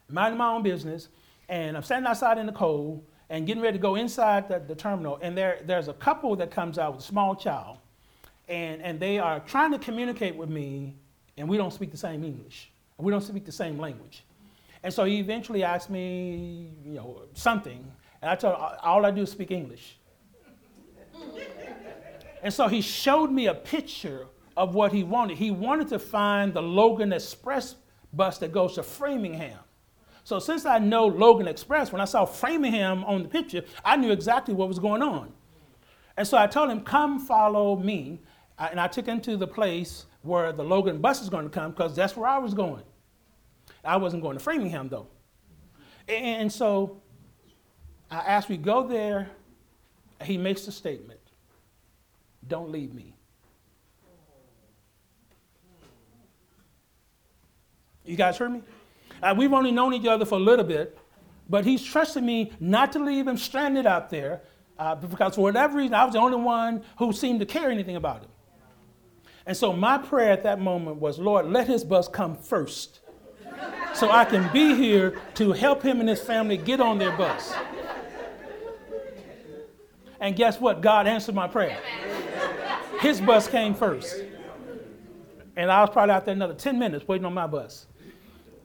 [0.08, 1.08] minding my own business,
[1.48, 4.74] and I'm standing outside in the cold and getting ready to go inside the, the
[4.74, 5.18] terminal.
[5.22, 7.78] And there, there's a couple that comes out with a small child,
[8.48, 10.96] and, and they are trying to communicate with me,
[11.38, 12.70] and we don't speak the same English.
[12.98, 14.24] We don't speak the same language.
[14.82, 17.90] And so he eventually asked me, you know, something,
[18.24, 19.98] and I told him, all I do is speak English.
[22.42, 25.36] and so he showed me a picture of what he wanted.
[25.36, 27.74] He wanted to find the Logan Express
[28.14, 29.58] bus that goes to Framingham.
[30.24, 34.10] So since I know Logan Express, when I saw Framingham on the picture, I knew
[34.10, 35.30] exactly what was going on.
[36.16, 38.22] And so I told him, come follow me.
[38.58, 41.72] And I took him to the place where the Logan bus is going to come
[41.72, 42.84] because that's where I was going.
[43.84, 45.08] I wasn't going to Framingham though.
[46.08, 47.02] And so
[48.14, 49.28] I asked we go there.
[50.22, 51.20] He makes the statement,
[52.46, 53.14] don't leave me.
[58.04, 58.62] You guys heard me?
[59.22, 60.96] Uh, we've only known each other for a little bit,
[61.48, 64.42] but he's trusted me not to leave him stranded out there
[64.78, 67.96] uh, because for whatever reason, I was the only one who seemed to care anything
[67.96, 68.30] about him.
[69.46, 73.00] And so my prayer at that moment was, Lord, let his bus come first
[73.94, 77.54] so I can be here to help him and his family get on their bus.
[80.24, 80.80] And guess what?
[80.80, 81.78] God answered my prayer.
[83.02, 84.24] His bus came first.
[85.54, 87.86] And I was probably out there another 10 minutes waiting on my bus.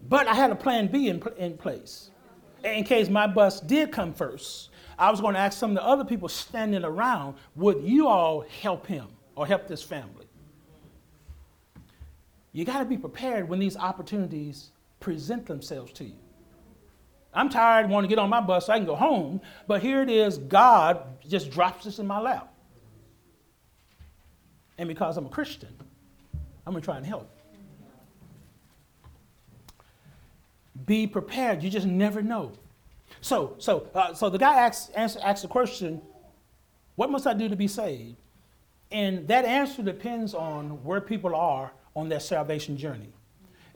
[0.07, 2.11] But I had a plan B in, in place.
[2.63, 5.83] In case my bus did come first, I was going to ask some of the
[5.83, 10.27] other people standing around, would you all help him or help this family?
[12.53, 16.15] You got to be prepared when these opportunities present themselves to you.
[17.33, 20.01] I'm tired, want to get on my bus so I can go home, but here
[20.01, 22.51] it is God just drops this in my lap.
[24.77, 25.75] And because I'm a Christian,
[26.65, 27.29] I'm going to try and help.
[30.85, 31.61] Be prepared.
[31.61, 32.53] You just never know.
[33.21, 36.01] So, so, uh, so the guy asks, answer, asks the question,
[36.95, 38.15] What must I do to be saved?
[38.91, 43.13] And that answer depends on where people are on their salvation journey.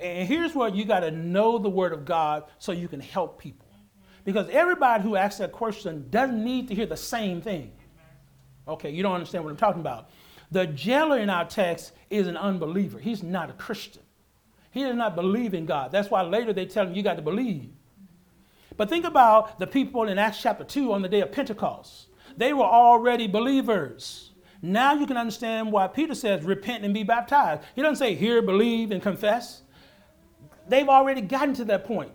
[0.03, 3.39] And here's where you got to know the Word of God so you can help
[3.39, 3.67] people.
[4.25, 7.71] Because everybody who asks that question doesn't need to hear the same thing.
[8.67, 10.09] Okay, you don't understand what I'm talking about.
[10.51, 14.03] The jailer in our text is an unbeliever, he's not a Christian.
[14.71, 15.91] He does not believe in God.
[15.91, 17.69] That's why later they tell him you got to believe.
[18.75, 22.07] But think about the people in Acts chapter 2 on the day of Pentecost.
[22.37, 24.31] They were already believers.
[24.63, 27.61] Now you can understand why Peter says, repent and be baptized.
[27.75, 29.62] He doesn't say, hear, believe, and confess.
[30.67, 32.11] They've already gotten to that point.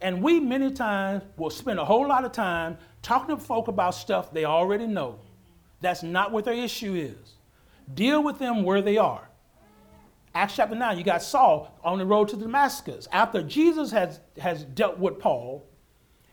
[0.00, 3.94] And we many times will spend a whole lot of time talking to folk about
[3.94, 5.18] stuff they already know.
[5.80, 7.34] That's not what their issue is.
[7.94, 9.28] Deal with them where they are.
[10.34, 13.08] Acts chapter 9, you got Saul on the road to Damascus.
[13.10, 15.66] After Jesus has, has dealt with Paul,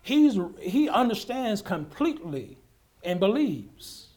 [0.02, 2.60] he's, he understands completely
[3.04, 4.10] and believes.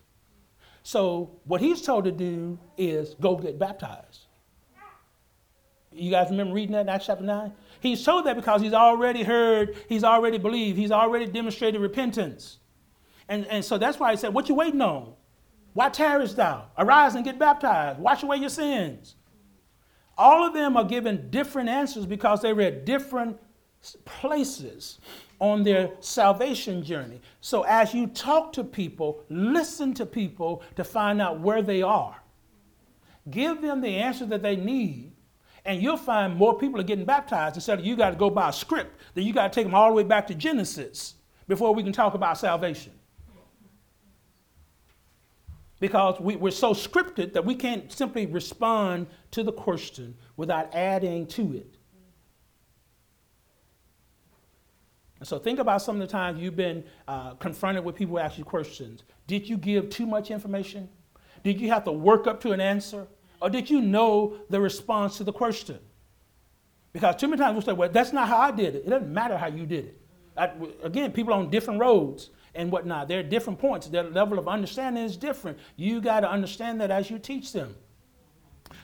[0.83, 4.18] So, what he's told to do is go get baptized.
[5.99, 7.53] You guys remember reading that in Acts chapter 9?
[7.81, 12.59] He's told that because he's already heard, he's already believed, he's already demonstrated repentance.
[13.29, 15.13] And, and so that's why he said, What you waiting on?
[15.75, 16.67] Why tarriest thou?
[16.77, 18.01] Arise and get baptized.
[18.01, 19.17] Wash away your sins.
[20.17, 23.39] All of them are given different answers because they were at different
[24.05, 24.99] places
[25.41, 27.21] on their salvation journey.
[27.41, 32.21] So as you talk to people, listen to people to find out where they are.
[33.31, 35.08] Give them the answer that they need,
[35.69, 38.49] and you'll find more people are getting baptized instead of you got to go by
[38.49, 41.15] a script, that you got to take them all the way back to Genesis
[41.47, 42.93] before we can talk about salvation
[45.79, 51.27] because we, are so scripted that we can't simply respond to the question without adding
[51.27, 51.75] to it.
[55.21, 58.19] And so think about some of the times you've been uh, confronted with people who
[58.19, 59.03] ask you questions.
[59.27, 60.89] Did you give too much information?
[61.45, 63.07] Did you have to work up to an answer?
[63.41, 65.79] Or did you know the response to the question?
[66.93, 68.85] Because too many times we'll say, well, that's not how I did it.
[68.87, 70.01] It doesn't matter how you did it.
[70.37, 70.51] I,
[70.83, 73.09] again, people on different roads and whatnot.
[73.09, 73.87] There are different points.
[73.89, 75.59] Their level of understanding is different.
[75.77, 77.77] You got to understand that as you teach them.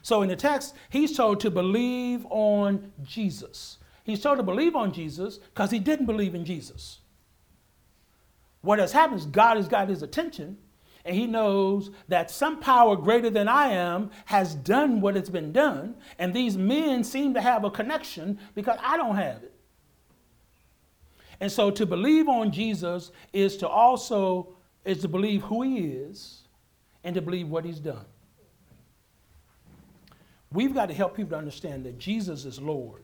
[0.03, 3.79] So in the text, he's told to believe on Jesus.
[4.05, 7.01] He's told to believe on Jesus because he didn't believe in Jesus.
[8.61, 10.59] What has happened is God has got his attention
[11.05, 15.53] and he knows that some power greater than I am has done what has been
[15.53, 15.97] done.
[16.19, 19.53] And these men seem to have a connection because I don't have it.
[21.41, 26.43] And so to believe on Jesus is to also is to believe who he is
[27.05, 28.05] and to believe what he's done.
[30.53, 33.03] We've got to help people to understand that Jesus is Lord.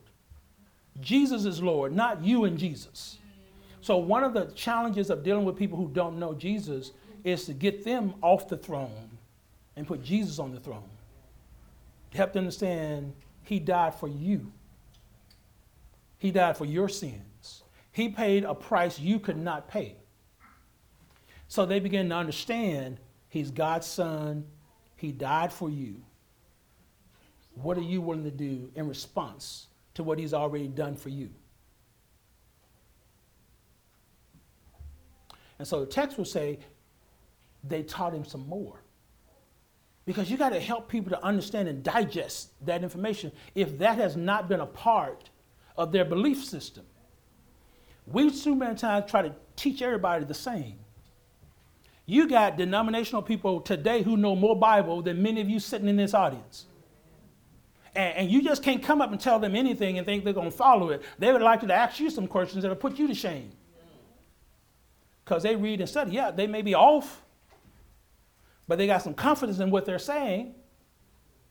[1.01, 3.17] Jesus is Lord, not you and Jesus.
[3.81, 6.91] So one of the challenges of dealing with people who don't know Jesus
[7.23, 9.17] is to get them off the throne
[9.75, 10.89] and put Jesus on the throne.
[12.13, 13.13] Help them understand
[13.43, 14.51] he died for you.
[16.17, 17.63] He died for your sins.
[17.91, 19.95] He paid a price you could not pay.
[21.47, 22.97] So they begin to understand
[23.27, 24.45] he's God's son,
[24.95, 26.01] he died for you.
[27.55, 31.29] What are you willing to do in response to what he's already done for you?
[35.59, 36.59] And so the text will say
[37.63, 38.81] they taught him some more.
[40.05, 44.17] Because you got to help people to understand and digest that information if that has
[44.17, 45.29] not been a part
[45.77, 46.85] of their belief system.
[48.07, 50.79] We too many times try to teach everybody the same.
[52.05, 55.95] You got denominational people today who know more Bible than many of you sitting in
[55.95, 56.65] this audience.
[57.95, 60.51] And, and you just can't come up and tell them anything and think they're going
[60.51, 61.03] to follow it.
[61.19, 63.51] They would like to ask you some questions that'll put you to shame.
[65.23, 66.11] Because they read and study.
[66.11, 67.20] Yeah, they may be off,
[68.71, 70.55] but they got some confidence in what they're saying.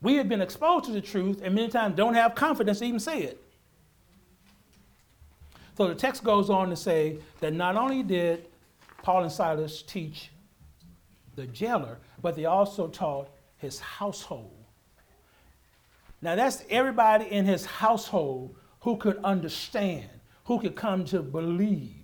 [0.01, 2.99] We have been exposed to the truth and many times don't have confidence to even
[2.99, 3.39] say it.
[5.77, 8.47] So the text goes on to say that not only did
[9.03, 10.31] Paul and Silas teach
[11.35, 14.65] the jailer, but they also taught his household.
[16.23, 20.09] Now, that's everybody in his household who could understand,
[20.45, 22.01] who could come to believe.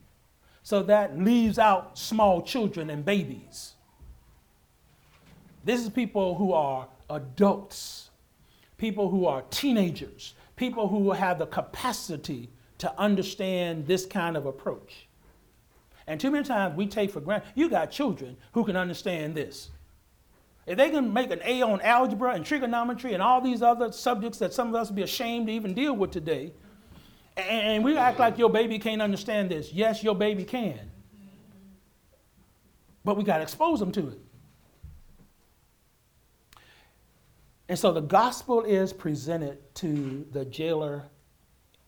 [0.61, 3.73] So that leaves out small children and babies.
[5.67, 8.09] This is people who are adults,
[8.77, 15.09] people who are teenagers, people who have the capacity to understand this kind of approach.
[16.07, 19.69] And too many times we take for granted, you got children who can understand this.
[20.65, 24.39] If they can make an A on algebra and trigonometry and all these other subjects
[24.39, 26.53] that some of us would be ashamed to even deal with today,
[27.35, 29.73] and we act like your baby can't understand this.
[29.73, 30.79] Yes, your baby can.
[33.03, 34.21] But we got to expose them to it.
[37.69, 41.03] And so the gospel is presented to the jailer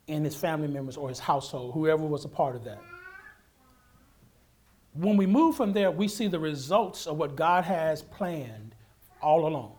[0.07, 2.81] and his family members or his household, whoever was a part of that.
[4.93, 8.75] When we move from there, we see the results of what God has planned
[9.21, 9.75] all along.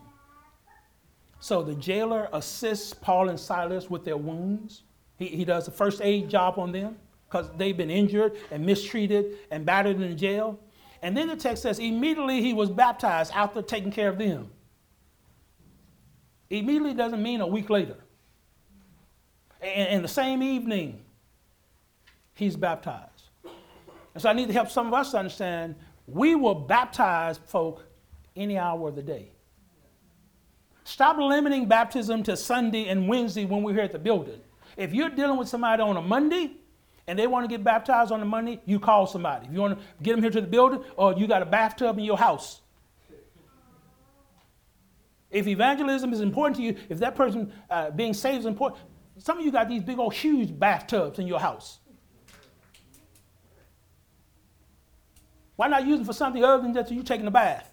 [1.39, 4.83] So the jailer assists Paul and Silas with their wounds.
[5.17, 6.97] He, he does a first aid job on them
[7.27, 10.59] because they've been injured and mistreated and battered in jail.
[11.01, 14.49] And then the text says, immediately he was baptized after taking care of them.
[16.51, 17.95] Immediately doesn't mean a week later.
[19.61, 20.99] And, and the same evening,
[22.33, 23.29] he's baptized.
[24.13, 25.75] And so I need to help some of us understand
[26.07, 27.85] we will baptize folk
[28.35, 29.31] any hour of the day.
[30.83, 34.41] Stop limiting baptism to Sunday and Wednesday when we're here at the building.
[34.75, 36.51] If you're dealing with somebody on a Monday
[37.07, 39.47] and they want to get baptized on a Monday, you call somebody.
[39.47, 41.97] If you want to get them here to the building, or you got a bathtub
[41.97, 42.61] in your house.
[45.31, 48.81] If evangelism is important to you, if that person uh, being saved is important,
[49.17, 51.79] some of you got these big old huge bathtubs in your house.
[55.55, 57.71] Why not use them for something other than just you taking a bath?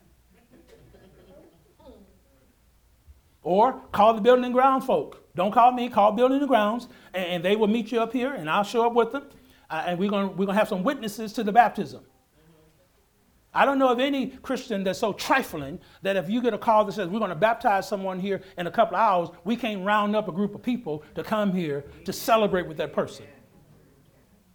[3.42, 5.24] Or call the building and grounds folk.
[5.34, 8.50] Don't call me, call building and grounds, and, they will meet you up here, and
[8.50, 9.24] I'll show up with them,
[9.70, 12.04] uh, and we're going we're gonna have some witnesses to the baptism.
[13.54, 16.84] I don't know of any Christian that's so trifling that if you get a call
[16.84, 19.84] that says we're going to baptize someone here in a couple of hours, we can't
[19.84, 23.24] round up a group of people to come here to celebrate with that person.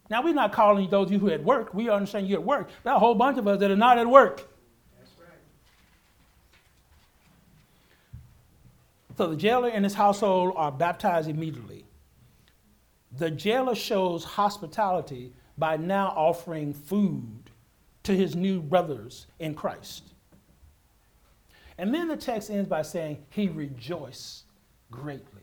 [0.09, 1.73] Now, we're not calling those of you who are at work.
[1.73, 2.69] We understand you're at work.
[2.83, 4.47] There are a whole bunch of us that are not at work.
[4.99, 5.39] That's right.
[9.17, 11.85] So the jailer and his household are baptized immediately.
[13.17, 17.42] The jailer shows hospitality by now offering food
[18.03, 20.03] to his new brothers in Christ.
[21.77, 24.43] And then the text ends by saying, He rejoiced
[24.91, 25.41] greatly.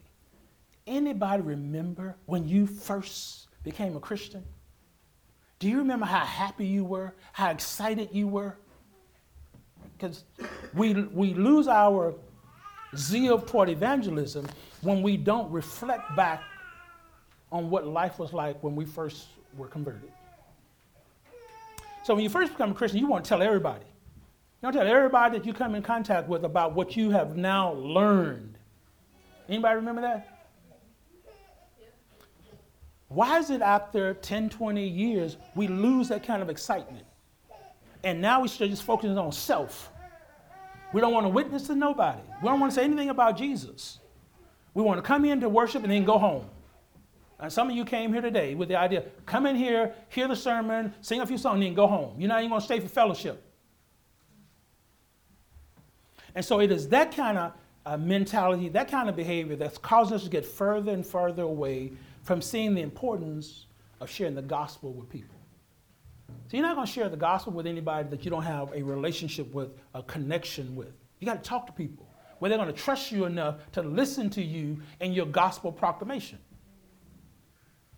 [0.87, 4.45] Anybody remember when you first became a Christian?
[5.59, 8.57] Do you remember how happy you were, how excited you were?
[9.97, 10.25] Because
[10.73, 12.15] we, we lose our
[12.97, 14.49] zeal toward evangelism
[14.81, 16.43] when we don't reflect back
[17.53, 20.11] on what life was like when we first were converted.
[22.03, 23.85] So when you first become a Christian, you want to tell everybody.
[23.85, 27.37] You want to tell everybody that you come in contact with about what you have
[27.37, 28.59] now learned.
[29.49, 30.41] Anybody remember that?
[33.09, 37.05] Why is it after 10, 20 years we lose that kind of excitement?
[38.05, 39.91] And now we start just focusing on self.
[40.93, 42.21] We don't want to witness to nobody.
[42.43, 43.99] We don't want to say anything about Jesus.
[44.75, 46.47] We want to come in to worship and then go home.
[47.41, 50.37] And some of you came here today with the idea come in here, hear the
[50.37, 52.15] sermon, sing a few songs, and then go home.
[52.19, 53.43] You're not even going to stay for fellowship.
[56.35, 57.53] And so it is that kind of
[57.87, 61.93] uh, mentality, that kind of behavior that's causing us to get further and further away
[62.23, 63.67] from seeing the importance
[64.01, 65.37] of sharing the gospel with people.
[66.49, 68.83] So you're not going to share the gospel with anybody that you don't have a
[68.83, 70.93] relationship with, a connection with.
[71.19, 72.07] You got to talk to people
[72.39, 76.39] where they're going to trust you enough to listen to you and your gospel proclamation.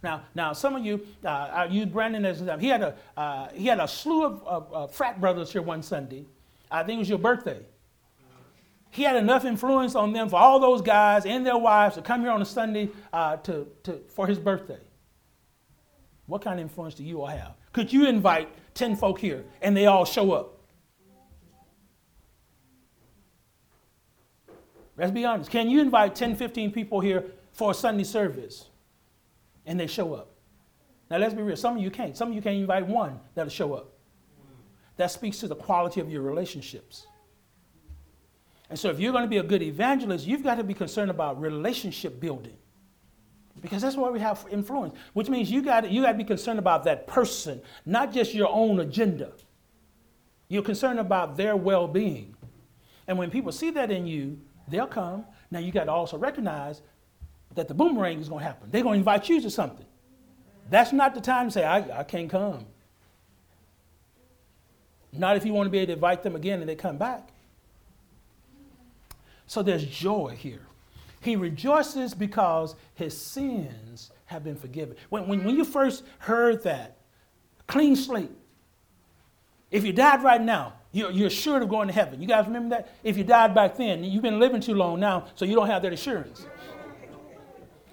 [0.02, 2.40] Now, now some of you, uh, I use Brandon as.
[2.60, 5.82] He had a, uh, he had a slew of, of, of frat brothers here one
[5.82, 6.26] Sunday.
[6.70, 7.60] I think it was your birthday.
[8.90, 12.20] He had enough influence on them for all those guys and their wives to come
[12.20, 14.80] here on a Sunday uh, to, to, for his birthday.
[16.26, 17.54] What kind of influence do you all have?
[17.72, 20.58] Could you invite 10 folk here and they all show up?
[24.98, 25.50] Let's be honest.
[25.50, 28.68] Can you invite 10, 15 people here for a Sunday service
[29.66, 30.30] and they show up?
[31.10, 31.56] Now, let's be real.
[31.56, 32.16] Some of you can't.
[32.16, 33.92] Some of you can't invite one that'll show up.
[34.96, 37.06] That speaks to the quality of your relationships.
[38.70, 41.10] And so, if you're going to be a good evangelist, you've got to be concerned
[41.10, 42.56] about relationship building.
[43.60, 46.58] Because that's why we have influence, which means you got you got to be concerned
[46.58, 49.32] about that person, not just your own agenda.
[50.48, 52.34] You're concerned about their well being.
[53.06, 55.26] And when people see that in you, they'll come.
[55.50, 56.80] Now you got to also recognize
[57.54, 58.68] that the boomerang is going to happen.
[58.70, 59.86] They're going to invite you to something.
[60.70, 62.66] That's not the time to say, I, I can't come.
[65.12, 67.28] Not if you want to be able to invite them again and they come back.
[69.46, 70.62] So there's joy here.
[71.20, 74.96] He rejoices because his sins have been forgiven.
[75.10, 76.96] When, when, when you first heard that,
[77.66, 78.30] clean slate.
[79.70, 82.20] If you died right now, you're, you're assured of going to heaven.
[82.20, 82.94] You guys remember that?
[83.04, 85.82] If you died back then, you've been living too long now, so you don't have
[85.82, 86.46] that assurance.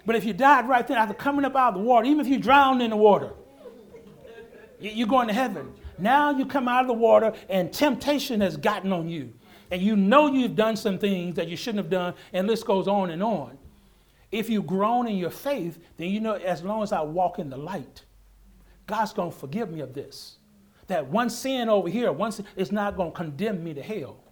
[0.06, 2.26] But if you died right then after coming up out of the water, even if
[2.26, 3.32] you drowned in the water,
[4.80, 5.74] you're going to heaven.
[5.98, 9.32] Now you come out of the water and temptation has gotten on you.
[9.70, 12.88] And you know you've done some things that you shouldn't have done, and list goes
[12.88, 13.56] on and on.
[14.32, 17.50] If you've grown in your faith, then you know as long as I walk in
[17.50, 18.04] the light,
[18.86, 20.38] God's going to forgive me of this.
[20.88, 24.24] That one sin over here, one sin, is not going to condemn me to hell.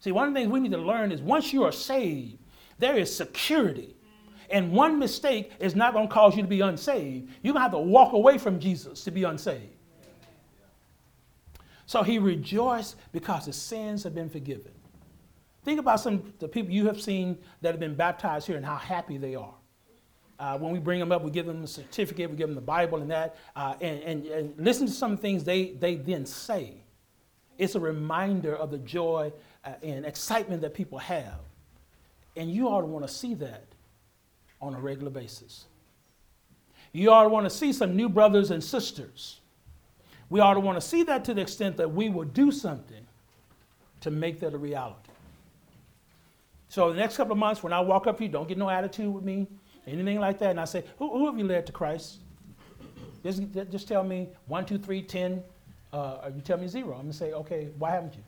[0.00, 2.38] See, one of the things we need to learn is once you are saved,
[2.78, 3.96] there is security.
[4.50, 7.30] And one mistake is not going to cause you to be unsaved.
[7.42, 9.74] You're going to have to walk away from Jesus to be unsaved.
[11.86, 14.72] So he rejoiced because his sins have been forgiven.
[15.64, 18.64] Think about some of the people you have seen that have been baptized here and
[18.64, 19.54] how happy they are.
[20.38, 22.60] Uh, when we bring them up, we give them a certificate, we give them the
[22.60, 26.74] Bible and that, uh, and, and, and listen to some things they, they then say.
[27.58, 29.32] It's a reminder of the joy
[29.64, 31.40] uh, and excitement that people have.
[32.36, 33.64] And you ought to want to see that
[34.60, 35.66] on a regular basis.
[36.92, 39.40] You ought to want to see some new brothers and sisters.
[40.30, 43.06] We ought to want to see that to the extent that we will do something
[44.00, 45.10] to make that a reality.
[46.68, 48.68] So, the next couple of months, when I walk up to you, don't get no
[48.68, 49.46] attitude with me,
[49.86, 50.50] anything like that.
[50.50, 52.18] And I say, Who, who have you led to Christ?
[53.22, 55.42] Just, just tell me one, two, three, ten,
[55.92, 56.90] uh, or you tell me zero.
[56.90, 58.22] I'm going to say, Okay, why haven't you?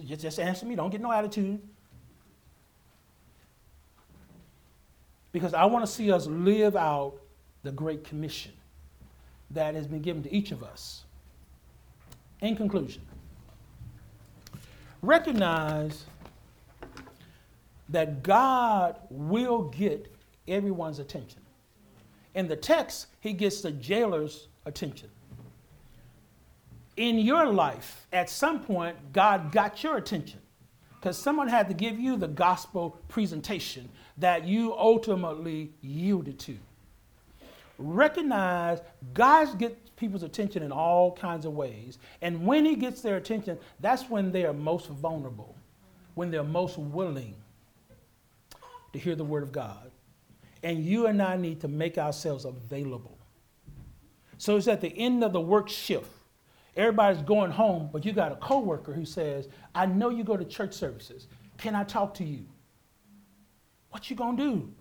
[0.00, 0.76] Just, just answer me.
[0.76, 1.60] Don't get no attitude.
[5.34, 7.14] Because I want to see us live out
[7.64, 8.52] the Great Commission
[9.50, 11.02] that has been given to each of us.
[12.40, 13.02] In conclusion,
[15.02, 16.04] recognize
[17.88, 20.06] that God will get
[20.46, 21.40] everyone's attention.
[22.36, 25.10] In the text, he gets the jailer's attention.
[26.96, 30.38] In your life, at some point, God got your attention
[31.00, 36.56] because someone had to give you the gospel presentation that you ultimately yielded to.
[37.78, 38.80] Recognize
[39.12, 41.98] God gets people's attention in all kinds of ways.
[42.22, 45.56] And when He gets their attention, that's when they are most vulnerable,
[46.14, 47.34] when they're most willing
[48.92, 49.90] to hear the Word of God.
[50.62, 53.18] And you and I need to make ourselves available.
[54.38, 56.08] So it's at the end of the work shift
[56.76, 60.44] Everybody's going home, but you got a coworker who says, I know you go to
[60.44, 61.28] church services.
[61.56, 62.44] Can I talk to you?
[63.94, 64.72] What you gonna do?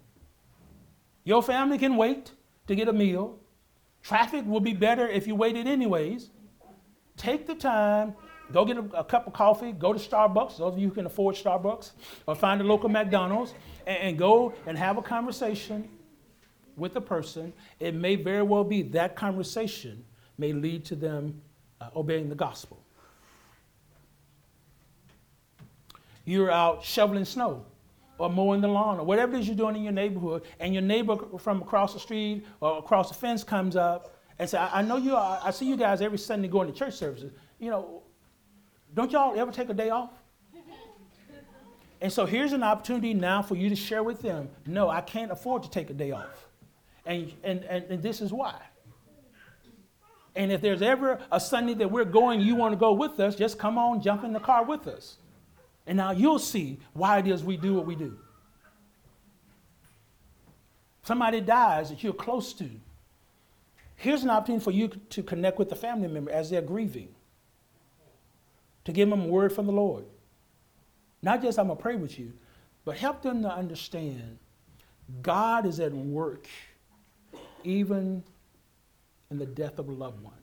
[1.24, 2.32] Your family can wait
[2.66, 3.38] to get a meal.
[4.02, 6.32] Traffic will be better if you waited anyways.
[7.16, 8.16] Take the time,
[8.52, 11.06] go get a, a, cup of coffee, go to Starbucks, those of you who can
[11.06, 11.92] afford Starbucks,
[12.26, 13.54] or find a local McDonald's,
[13.86, 15.88] and, and go and have a conversation
[16.76, 17.54] with a person.
[17.80, 20.06] It may very well be that conversation
[20.40, 21.40] may lead to them
[21.80, 22.84] uh, obeying the gospel.
[26.26, 27.68] You're out shoveling snow
[28.18, 30.84] or mowing the lawn or whatever it is you're doing in your neighborhood, and your
[30.84, 34.98] neighbor from across the street or across the fence comes up and says, I, know
[34.98, 37.32] you are, I see you guys every Sunday going to church services.
[37.60, 38.04] You know,
[38.94, 40.12] don't y'all ever take a day off?
[42.02, 45.32] And so here's an opportunity now for you to share with them no, I can't
[45.32, 46.48] afford to take a day off.
[47.06, 48.56] And, and, and, and this is why.
[50.36, 53.36] And if there's ever a Sunday that we're going, you want to go with us,
[53.36, 55.18] just come on, jump in the car with us.
[55.86, 58.18] And now you'll see why it is we do what we do.
[61.04, 62.70] Somebody dies that you're close to.
[63.96, 67.10] Here's an opportunity for you to connect with the family member as they're grieving,
[68.86, 70.06] to give them a word from the Lord.
[71.22, 72.34] Not just I'm going to pray with you,
[72.86, 74.40] but help them to understand
[75.22, 76.48] God is at work
[77.64, 78.24] even
[79.30, 80.34] in the death of a loved one.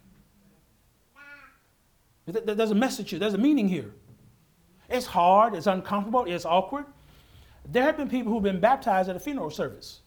[2.26, 3.92] There's a message here, there's a meaning here.
[4.90, 6.84] It's hard, it's uncomfortable, it's awkward.
[7.70, 10.00] There have been people who've been baptized at a funeral service.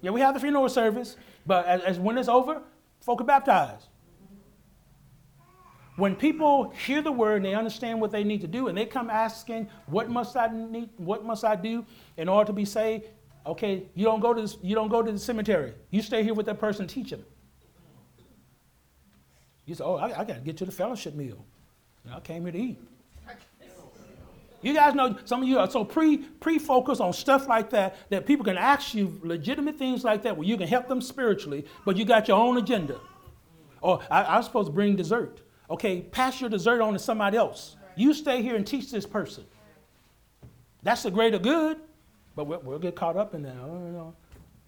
[0.00, 1.16] Yeah, we have the funeral service,
[1.46, 2.62] but as, as when it's over,
[3.00, 3.88] folk are baptized.
[5.96, 8.84] When people hear the word and they understand what they need to do, and they
[8.84, 10.90] come asking, "What must I need?
[10.96, 13.06] What must I do in order to be saved?"
[13.46, 15.72] Okay, you don't go to the, you don't go to the cemetery.
[15.90, 17.24] You stay here with that person, teach them.
[19.66, 21.44] You say, "Oh, I, I got to get to the fellowship meal."
[22.12, 22.78] I came here to eat.
[24.64, 27.96] You guys know some of you are so pre pre focused on stuff like that
[28.08, 31.66] that people can ask you legitimate things like that where you can help them spiritually,
[31.84, 32.98] but you got your own agenda.
[33.82, 35.42] Or I, was supposed to bring dessert.
[35.68, 37.76] Okay, pass your dessert on to somebody else.
[37.94, 39.44] You stay here and teach this person.
[40.82, 41.76] That's the greater good,
[42.34, 43.54] but we'll, we'll get caught up in that.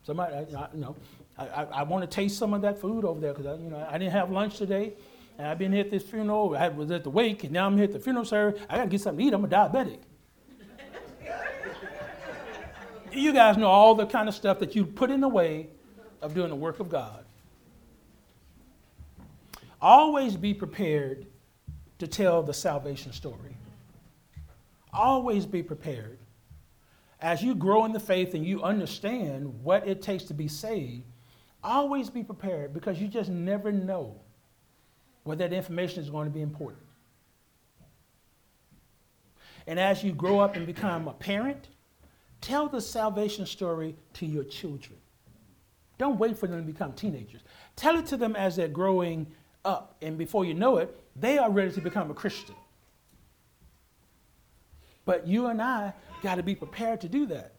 [0.03, 0.97] Somebody, I, I, you know,
[1.39, 3.87] I, I, I want to taste some of that food over there because you know,
[3.91, 4.93] I didn't have lunch today.
[5.39, 6.57] And I've been here at this funeral.
[6.57, 8.61] I was at the wake, and now I'm here at the funeral service.
[8.71, 9.35] I got to get something to eat.
[9.35, 9.99] I'm a diabetic.
[13.13, 15.69] you guys know all the kind of stuff that you put in the way
[16.23, 17.25] of doing the work of God.
[19.81, 21.27] Always be prepared
[21.99, 23.57] to tell the salvation story.
[24.93, 26.19] Always be prepared.
[27.21, 31.05] As you grow in the faith and you understand what it takes to be saved,
[31.63, 34.21] always be prepared because you just never know
[35.27, 36.83] whether that information is going to be important.
[39.67, 41.69] And as you grow up and become a parent,
[42.41, 44.97] tell the salvation story to your children.
[45.99, 47.41] Don't wait for them to become teenagers.
[47.75, 49.27] Tell it to them as they're growing
[49.65, 49.97] up.
[50.01, 52.55] And before you know it, they are ready to become a Christian.
[55.05, 57.53] But you and I got to be prepared to do that.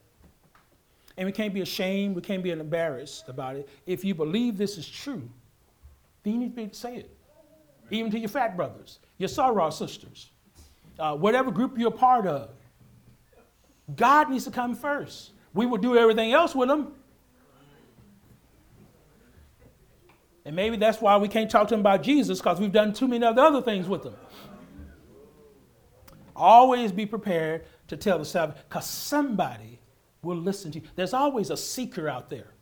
[1.18, 3.68] And we can't be ashamed, we can't be embarrassed about it.
[3.86, 5.28] If you believe this is true,
[6.24, 7.17] then you need to say it
[7.90, 10.32] even to your frat brothers, your soror sisters,
[11.00, 12.50] uh, whatever group you're part of.
[13.96, 15.32] God needs to come first.
[15.54, 16.94] We will do everything else with them.
[20.46, 23.08] And maybe that's why we can't talk to them about Jesus because we've done too
[23.08, 24.16] many of the other things with them.
[26.36, 29.80] Always be prepared to tell the salvation because somebody
[30.22, 30.86] will listen to you.
[30.96, 32.54] There's always a seeker out there.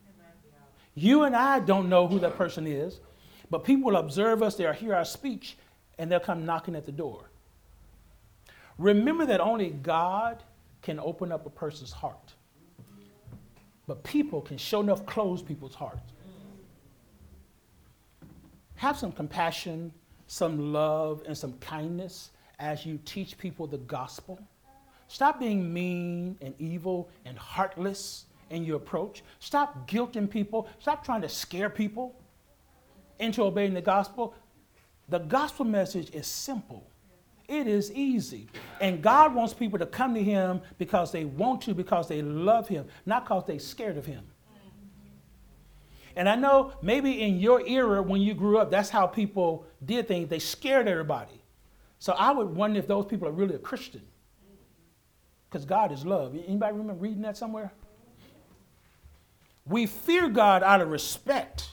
[0.95, 3.01] You and I don't know who that person is.
[3.49, 5.57] But people will observe us, they'll hear our speech,
[5.97, 7.29] and they'll come knocking at the door.
[8.77, 10.43] Remember that only God
[10.81, 12.33] can open up a person's heart.
[13.87, 16.11] But people can show enough close people's hearts.
[18.75, 19.93] Have some compassion,
[20.27, 24.39] some love, and some kindness as you teach people the gospel.
[25.07, 29.23] Stop being mean and evil and heartless in your approach.
[29.39, 30.67] Stop guilting people.
[30.79, 32.15] Stop trying to scare people
[33.19, 34.33] into obeying the gospel,
[35.09, 36.89] the gospel message is simple.
[37.47, 38.47] It is easy.
[38.81, 42.67] And God wants people to come to Him because they want to, because they love
[42.67, 44.23] Him, not because they're scared of Him.
[46.15, 50.07] And I know maybe in your era when you grew up, that's how people did
[50.07, 50.29] things.
[50.29, 51.41] They scared everybody.
[51.99, 54.01] So I would wonder if those people are really a Christian.
[55.49, 56.35] Because God is love.
[56.47, 57.71] Anybody remember reading that somewhere?
[59.65, 61.69] We fear God out of respect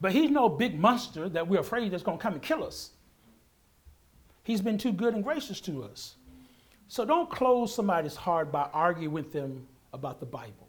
[0.00, 2.90] but he's no big monster that we're afraid that's going to come and kill us.
[4.44, 6.14] He's been too good and gracious to us.
[6.86, 10.68] So don't close somebody's heart by arguing with them about the Bible.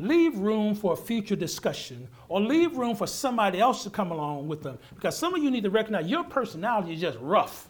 [0.00, 4.46] Leave room for a future discussion or leave room for somebody else to come along
[4.46, 4.78] with them.
[4.94, 7.67] Because some of you need to recognize your personality is just rough.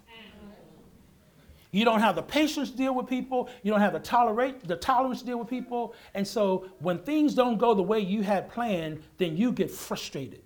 [1.70, 3.48] You don't have the patience to deal with people.
[3.62, 5.94] You don't have the tolerate the tolerance to deal with people.
[6.14, 10.42] And so when things don't go the way you had planned, then you get frustrated.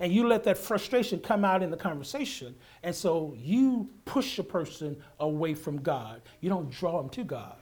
[0.00, 2.56] And you let that frustration come out in the conversation.
[2.82, 6.22] And so you push a person away from God.
[6.40, 7.56] You don't draw them to God.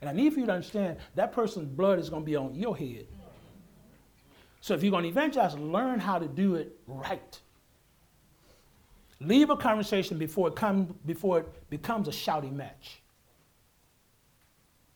[0.00, 2.54] And I need for you to understand that person's blood is going to be on
[2.54, 3.06] your head.
[4.62, 7.40] So if you're going to evangelize, learn how to do it right.
[9.20, 13.02] Leave a conversation before it, come, before it becomes a shouting match.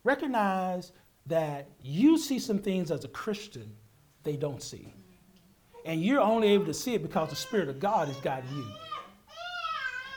[0.02, 0.92] Recognize
[1.26, 3.70] that you see some things as a Christian
[4.22, 4.92] they don't see.
[5.84, 8.66] And you're only able to see it because the Spirit of God is guiding you.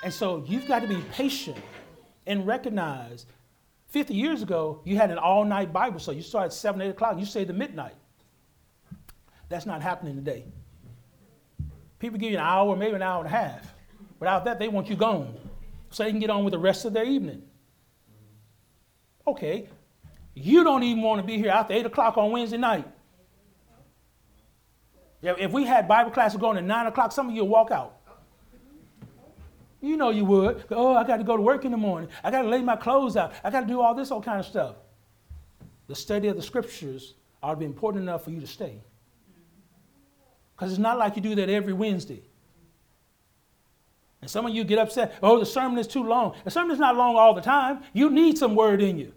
[0.03, 1.57] And so you've got to be patient
[2.25, 3.25] and recognize
[3.87, 6.17] 50 years ago, you had an all night Bible study.
[6.17, 7.95] You started at 7, 8 o'clock, you stayed to midnight.
[9.49, 10.45] That's not happening today.
[11.99, 13.73] People give you an hour, maybe an hour and a half.
[14.19, 15.35] Without that, they want you gone
[15.89, 17.43] so they can get on with the rest of their evening.
[19.25, 19.67] Okay,
[20.33, 22.87] you don't even want to be here after 8 o'clock on Wednesday night.
[25.21, 27.97] If we had Bible classes going at 9 o'clock, some of you would walk out.
[29.81, 30.63] You know you would.
[30.71, 32.09] Oh, I got to go to work in the morning.
[32.23, 33.33] I got to lay my clothes out.
[33.43, 34.75] I got to do all this all kind of stuff.
[35.87, 38.81] The study of the scriptures ought to be important enough for you to stay.
[40.55, 42.21] Because it's not like you do that every Wednesday.
[44.21, 46.35] And some of you get upset, oh, the sermon is too long.
[46.43, 47.83] The sermon is not long all the time.
[47.93, 49.13] You need some word in you.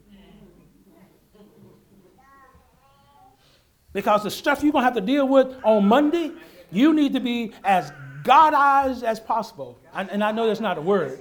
[3.92, 6.32] Because the stuff you're going to have to deal with on Monday,
[6.70, 7.92] you need to be as
[8.22, 9.78] God-eyes as possible.
[9.94, 11.20] And, and I know that's not a word.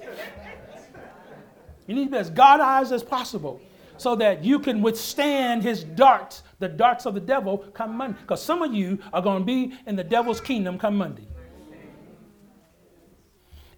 [1.88, 3.60] You need to be as God-eyes as possible
[3.98, 8.20] so that you can withstand his darts, the darts of the devil come Monday.
[8.22, 11.28] Because some of you are going to be in the devil's kingdom come Monday.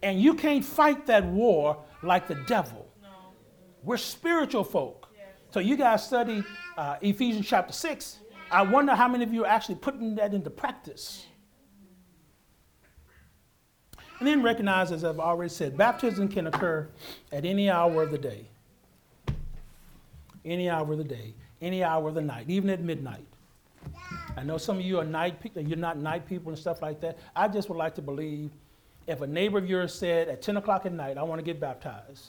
[0.03, 2.87] And you can't fight that war like the devil.
[3.83, 5.07] We're spiritual folk.
[5.51, 6.43] So you guys study
[6.77, 8.19] uh, Ephesians chapter 6.
[8.49, 11.25] I wonder how many of you are actually putting that into practice.
[14.19, 16.87] And then recognize, as I've already said, baptism can occur
[17.31, 18.45] at any hour of the day.
[20.45, 23.25] Any hour of the day, any hour of the night, even at midnight.
[24.37, 27.01] I know some of you are night people, you're not night people and stuff like
[27.01, 27.17] that.
[27.35, 28.51] I just would like to believe
[29.07, 31.59] if a neighbor of yours said at 10 o'clock at night, I want to get
[31.59, 32.27] baptized,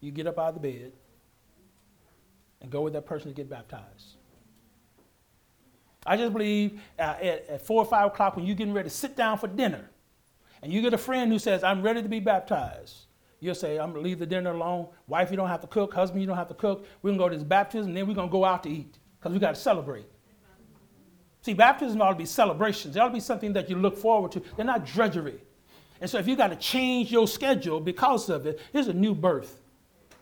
[0.00, 0.92] you get up out of the bed
[2.60, 4.16] and go with that person to get baptized.
[6.06, 8.94] I just believe uh, at, at, four or five o'clock when you're getting ready to
[8.94, 9.90] sit down for dinner
[10.62, 13.06] and you get a friend who says, I'm ready to be baptized,
[13.38, 14.88] you'll say, I'm going to leave the dinner alone.
[15.08, 15.92] Wife, you don't have to cook.
[15.92, 16.86] Husband, you don't have to cook.
[17.02, 18.70] We're going to go to this baptism and then we're going to go out to
[18.70, 20.06] eat because we got to celebrate.
[21.42, 22.96] See, baptism ought to be celebrations.
[22.96, 24.42] It ought to be something that you look forward to.
[24.56, 25.40] They're not drudgery.
[26.00, 29.14] And so if you got to change your schedule because of it, it's a new
[29.14, 29.60] birth.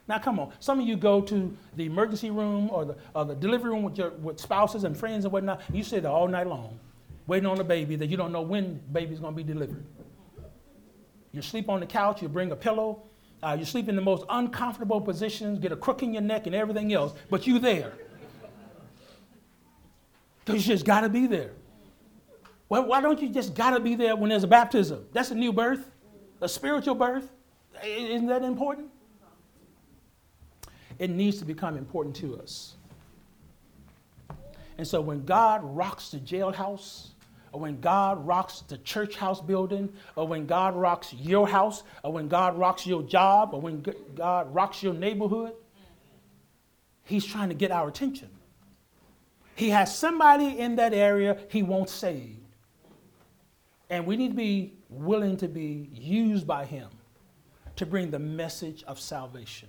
[0.08, 0.52] Now, come on.
[0.58, 3.98] Some of you go to the emergency room or the, or the delivery room with,
[3.98, 5.60] your, with spouses and friends and whatnot.
[5.68, 6.80] And you sit there all night long
[7.26, 9.84] waiting on a baby that you don't know when the baby's going to be delivered.
[11.30, 13.02] You sleep on the couch, you bring a pillow,
[13.42, 16.54] uh, you sleep in the most uncomfortable positions, get a crook in your neck and
[16.54, 17.92] everything else, but you're there.
[20.44, 21.50] Because you just got to be there.
[22.68, 25.06] Well, why don't you just got to be there when there's a baptism?
[25.12, 25.90] That's a new birth,
[26.40, 27.30] a spiritual birth.
[27.82, 28.88] Isn't that important?
[30.98, 32.74] It needs to become important to us.
[34.76, 37.08] And so when God rocks the jailhouse,
[37.52, 42.12] or when God rocks the church house building, or when God rocks your house, or
[42.12, 45.54] when God rocks your job, or when God rocks your neighborhood,
[47.04, 48.28] He's trying to get our attention.
[49.54, 52.37] He has somebody in that area He won't save.
[53.90, 56.88] And we need to be willing to be used by Him
[57.76, 59.68] to bring the message of salvation.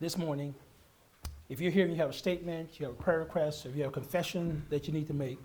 [0.00, 0.54] This morning,
[1.48, 3.82] if you're here and you have a statement, you have a prayer request, if you
[3.82, 5.38] have a confession that you need to make,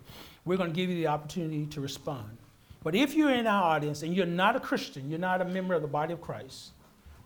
[0.44, 2.36] we're going to give you the opportunity to respond.
[2.82, 5.74] But if you're in our audience and you're not a Christian, you're not a member
[5.74, 6.72] of the body of Christ,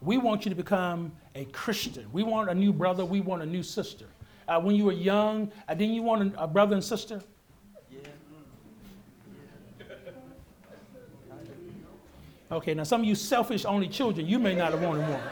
[0.01, 2.07] we want you to become a Christian.
[2.13, 4.07] We want a new brother, we want a new sister.
[4.49, 7.23] Uh, when you were young, uh, didn't you want a, a brother and sister?
[12.53, 15.23] Okay, now some of you selfish only children, you may not have wanted one.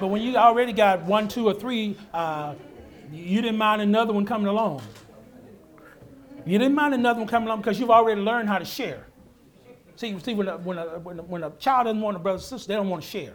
[0.00, 2.56] But when you already got one, two, or three, uh,
[3.12, 4.82] you didn't mind another one coming along.
[6.44, 9.06] You didn't mind another one coming along because you've already learned how to share.
[9.94, 12.38] See, see when, a, when, a, when, a, when a child doesn't want a brother
[12.38, 13.34] or sister, they don't want to share.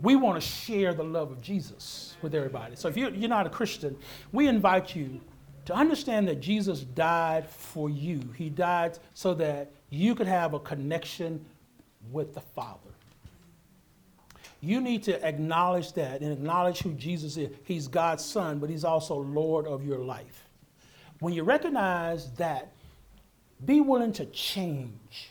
[0.00, 2.76] We want to share the love of Jesus with everybody.
[2.76, 3.96] So if you're, you're not a Christian,
[4.30, 5.22] we invite you
[5.64, 8.20] to understand that Jesus died for you.
[8.36, 11.44] He died so that you could have a connection
[12.10, 12.90] with the Father.
[14.60, 17.50] You need to acknowledge that and acknowledge who Jesus is.
[17.64, 20.48] He's God's Son, but He's also Lord of your life.
[21.20, 22.72] When you recognize that,
[23.64, 25.30] be willing to change.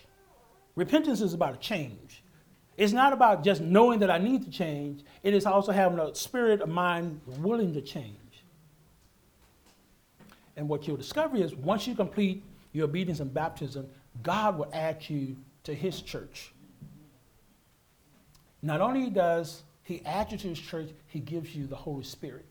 [0.75, 2.23] Repentance is about a change.
[2.77, 6.13] It's not about just knowing that I need to change, it is also having a
[6.13, 8.15] spirit of mind willing to change.
[10.55, 12.43] And what you'll discover is once you complete
[12.73, 13.87] your obedience and baptism,
[14.23, 16.51] God will add you to His church.
[18.61, 22.45] Not only does He add you to His church, He gives you the Holy Spirit.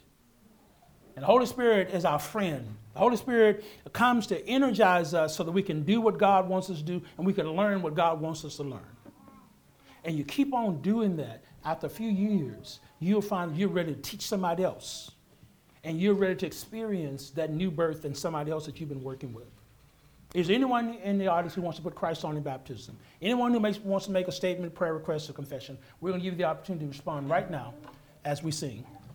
[1.15, 2.77] And the Holy Spirit is our friend.
[2.93, 6.69] The Holy Spirit comes to energize us so that we can do what God wants
[6.69, 8.81] us to do and we can learn what God wants us to learn.
[10.05, 14.01] And you keep on doing that, after a few years, you'll find you're ready to
[14.01, 15.11] teach somebody else.
[15.83, 19.33] And you're ready to experience that new birth in somebody else that you've been working
[19.33, 19.51] with.
[20.37, 22.95] Is there anyone in the audience who wants to put Christ on in baptism?
[23.23, 25.79] Anyone who makes, wants to make a statement, prayer request, or confession?
[26.03, 27.73] We're going to give you the opportunity to respond right now
[28.23, 28.85] as we sing.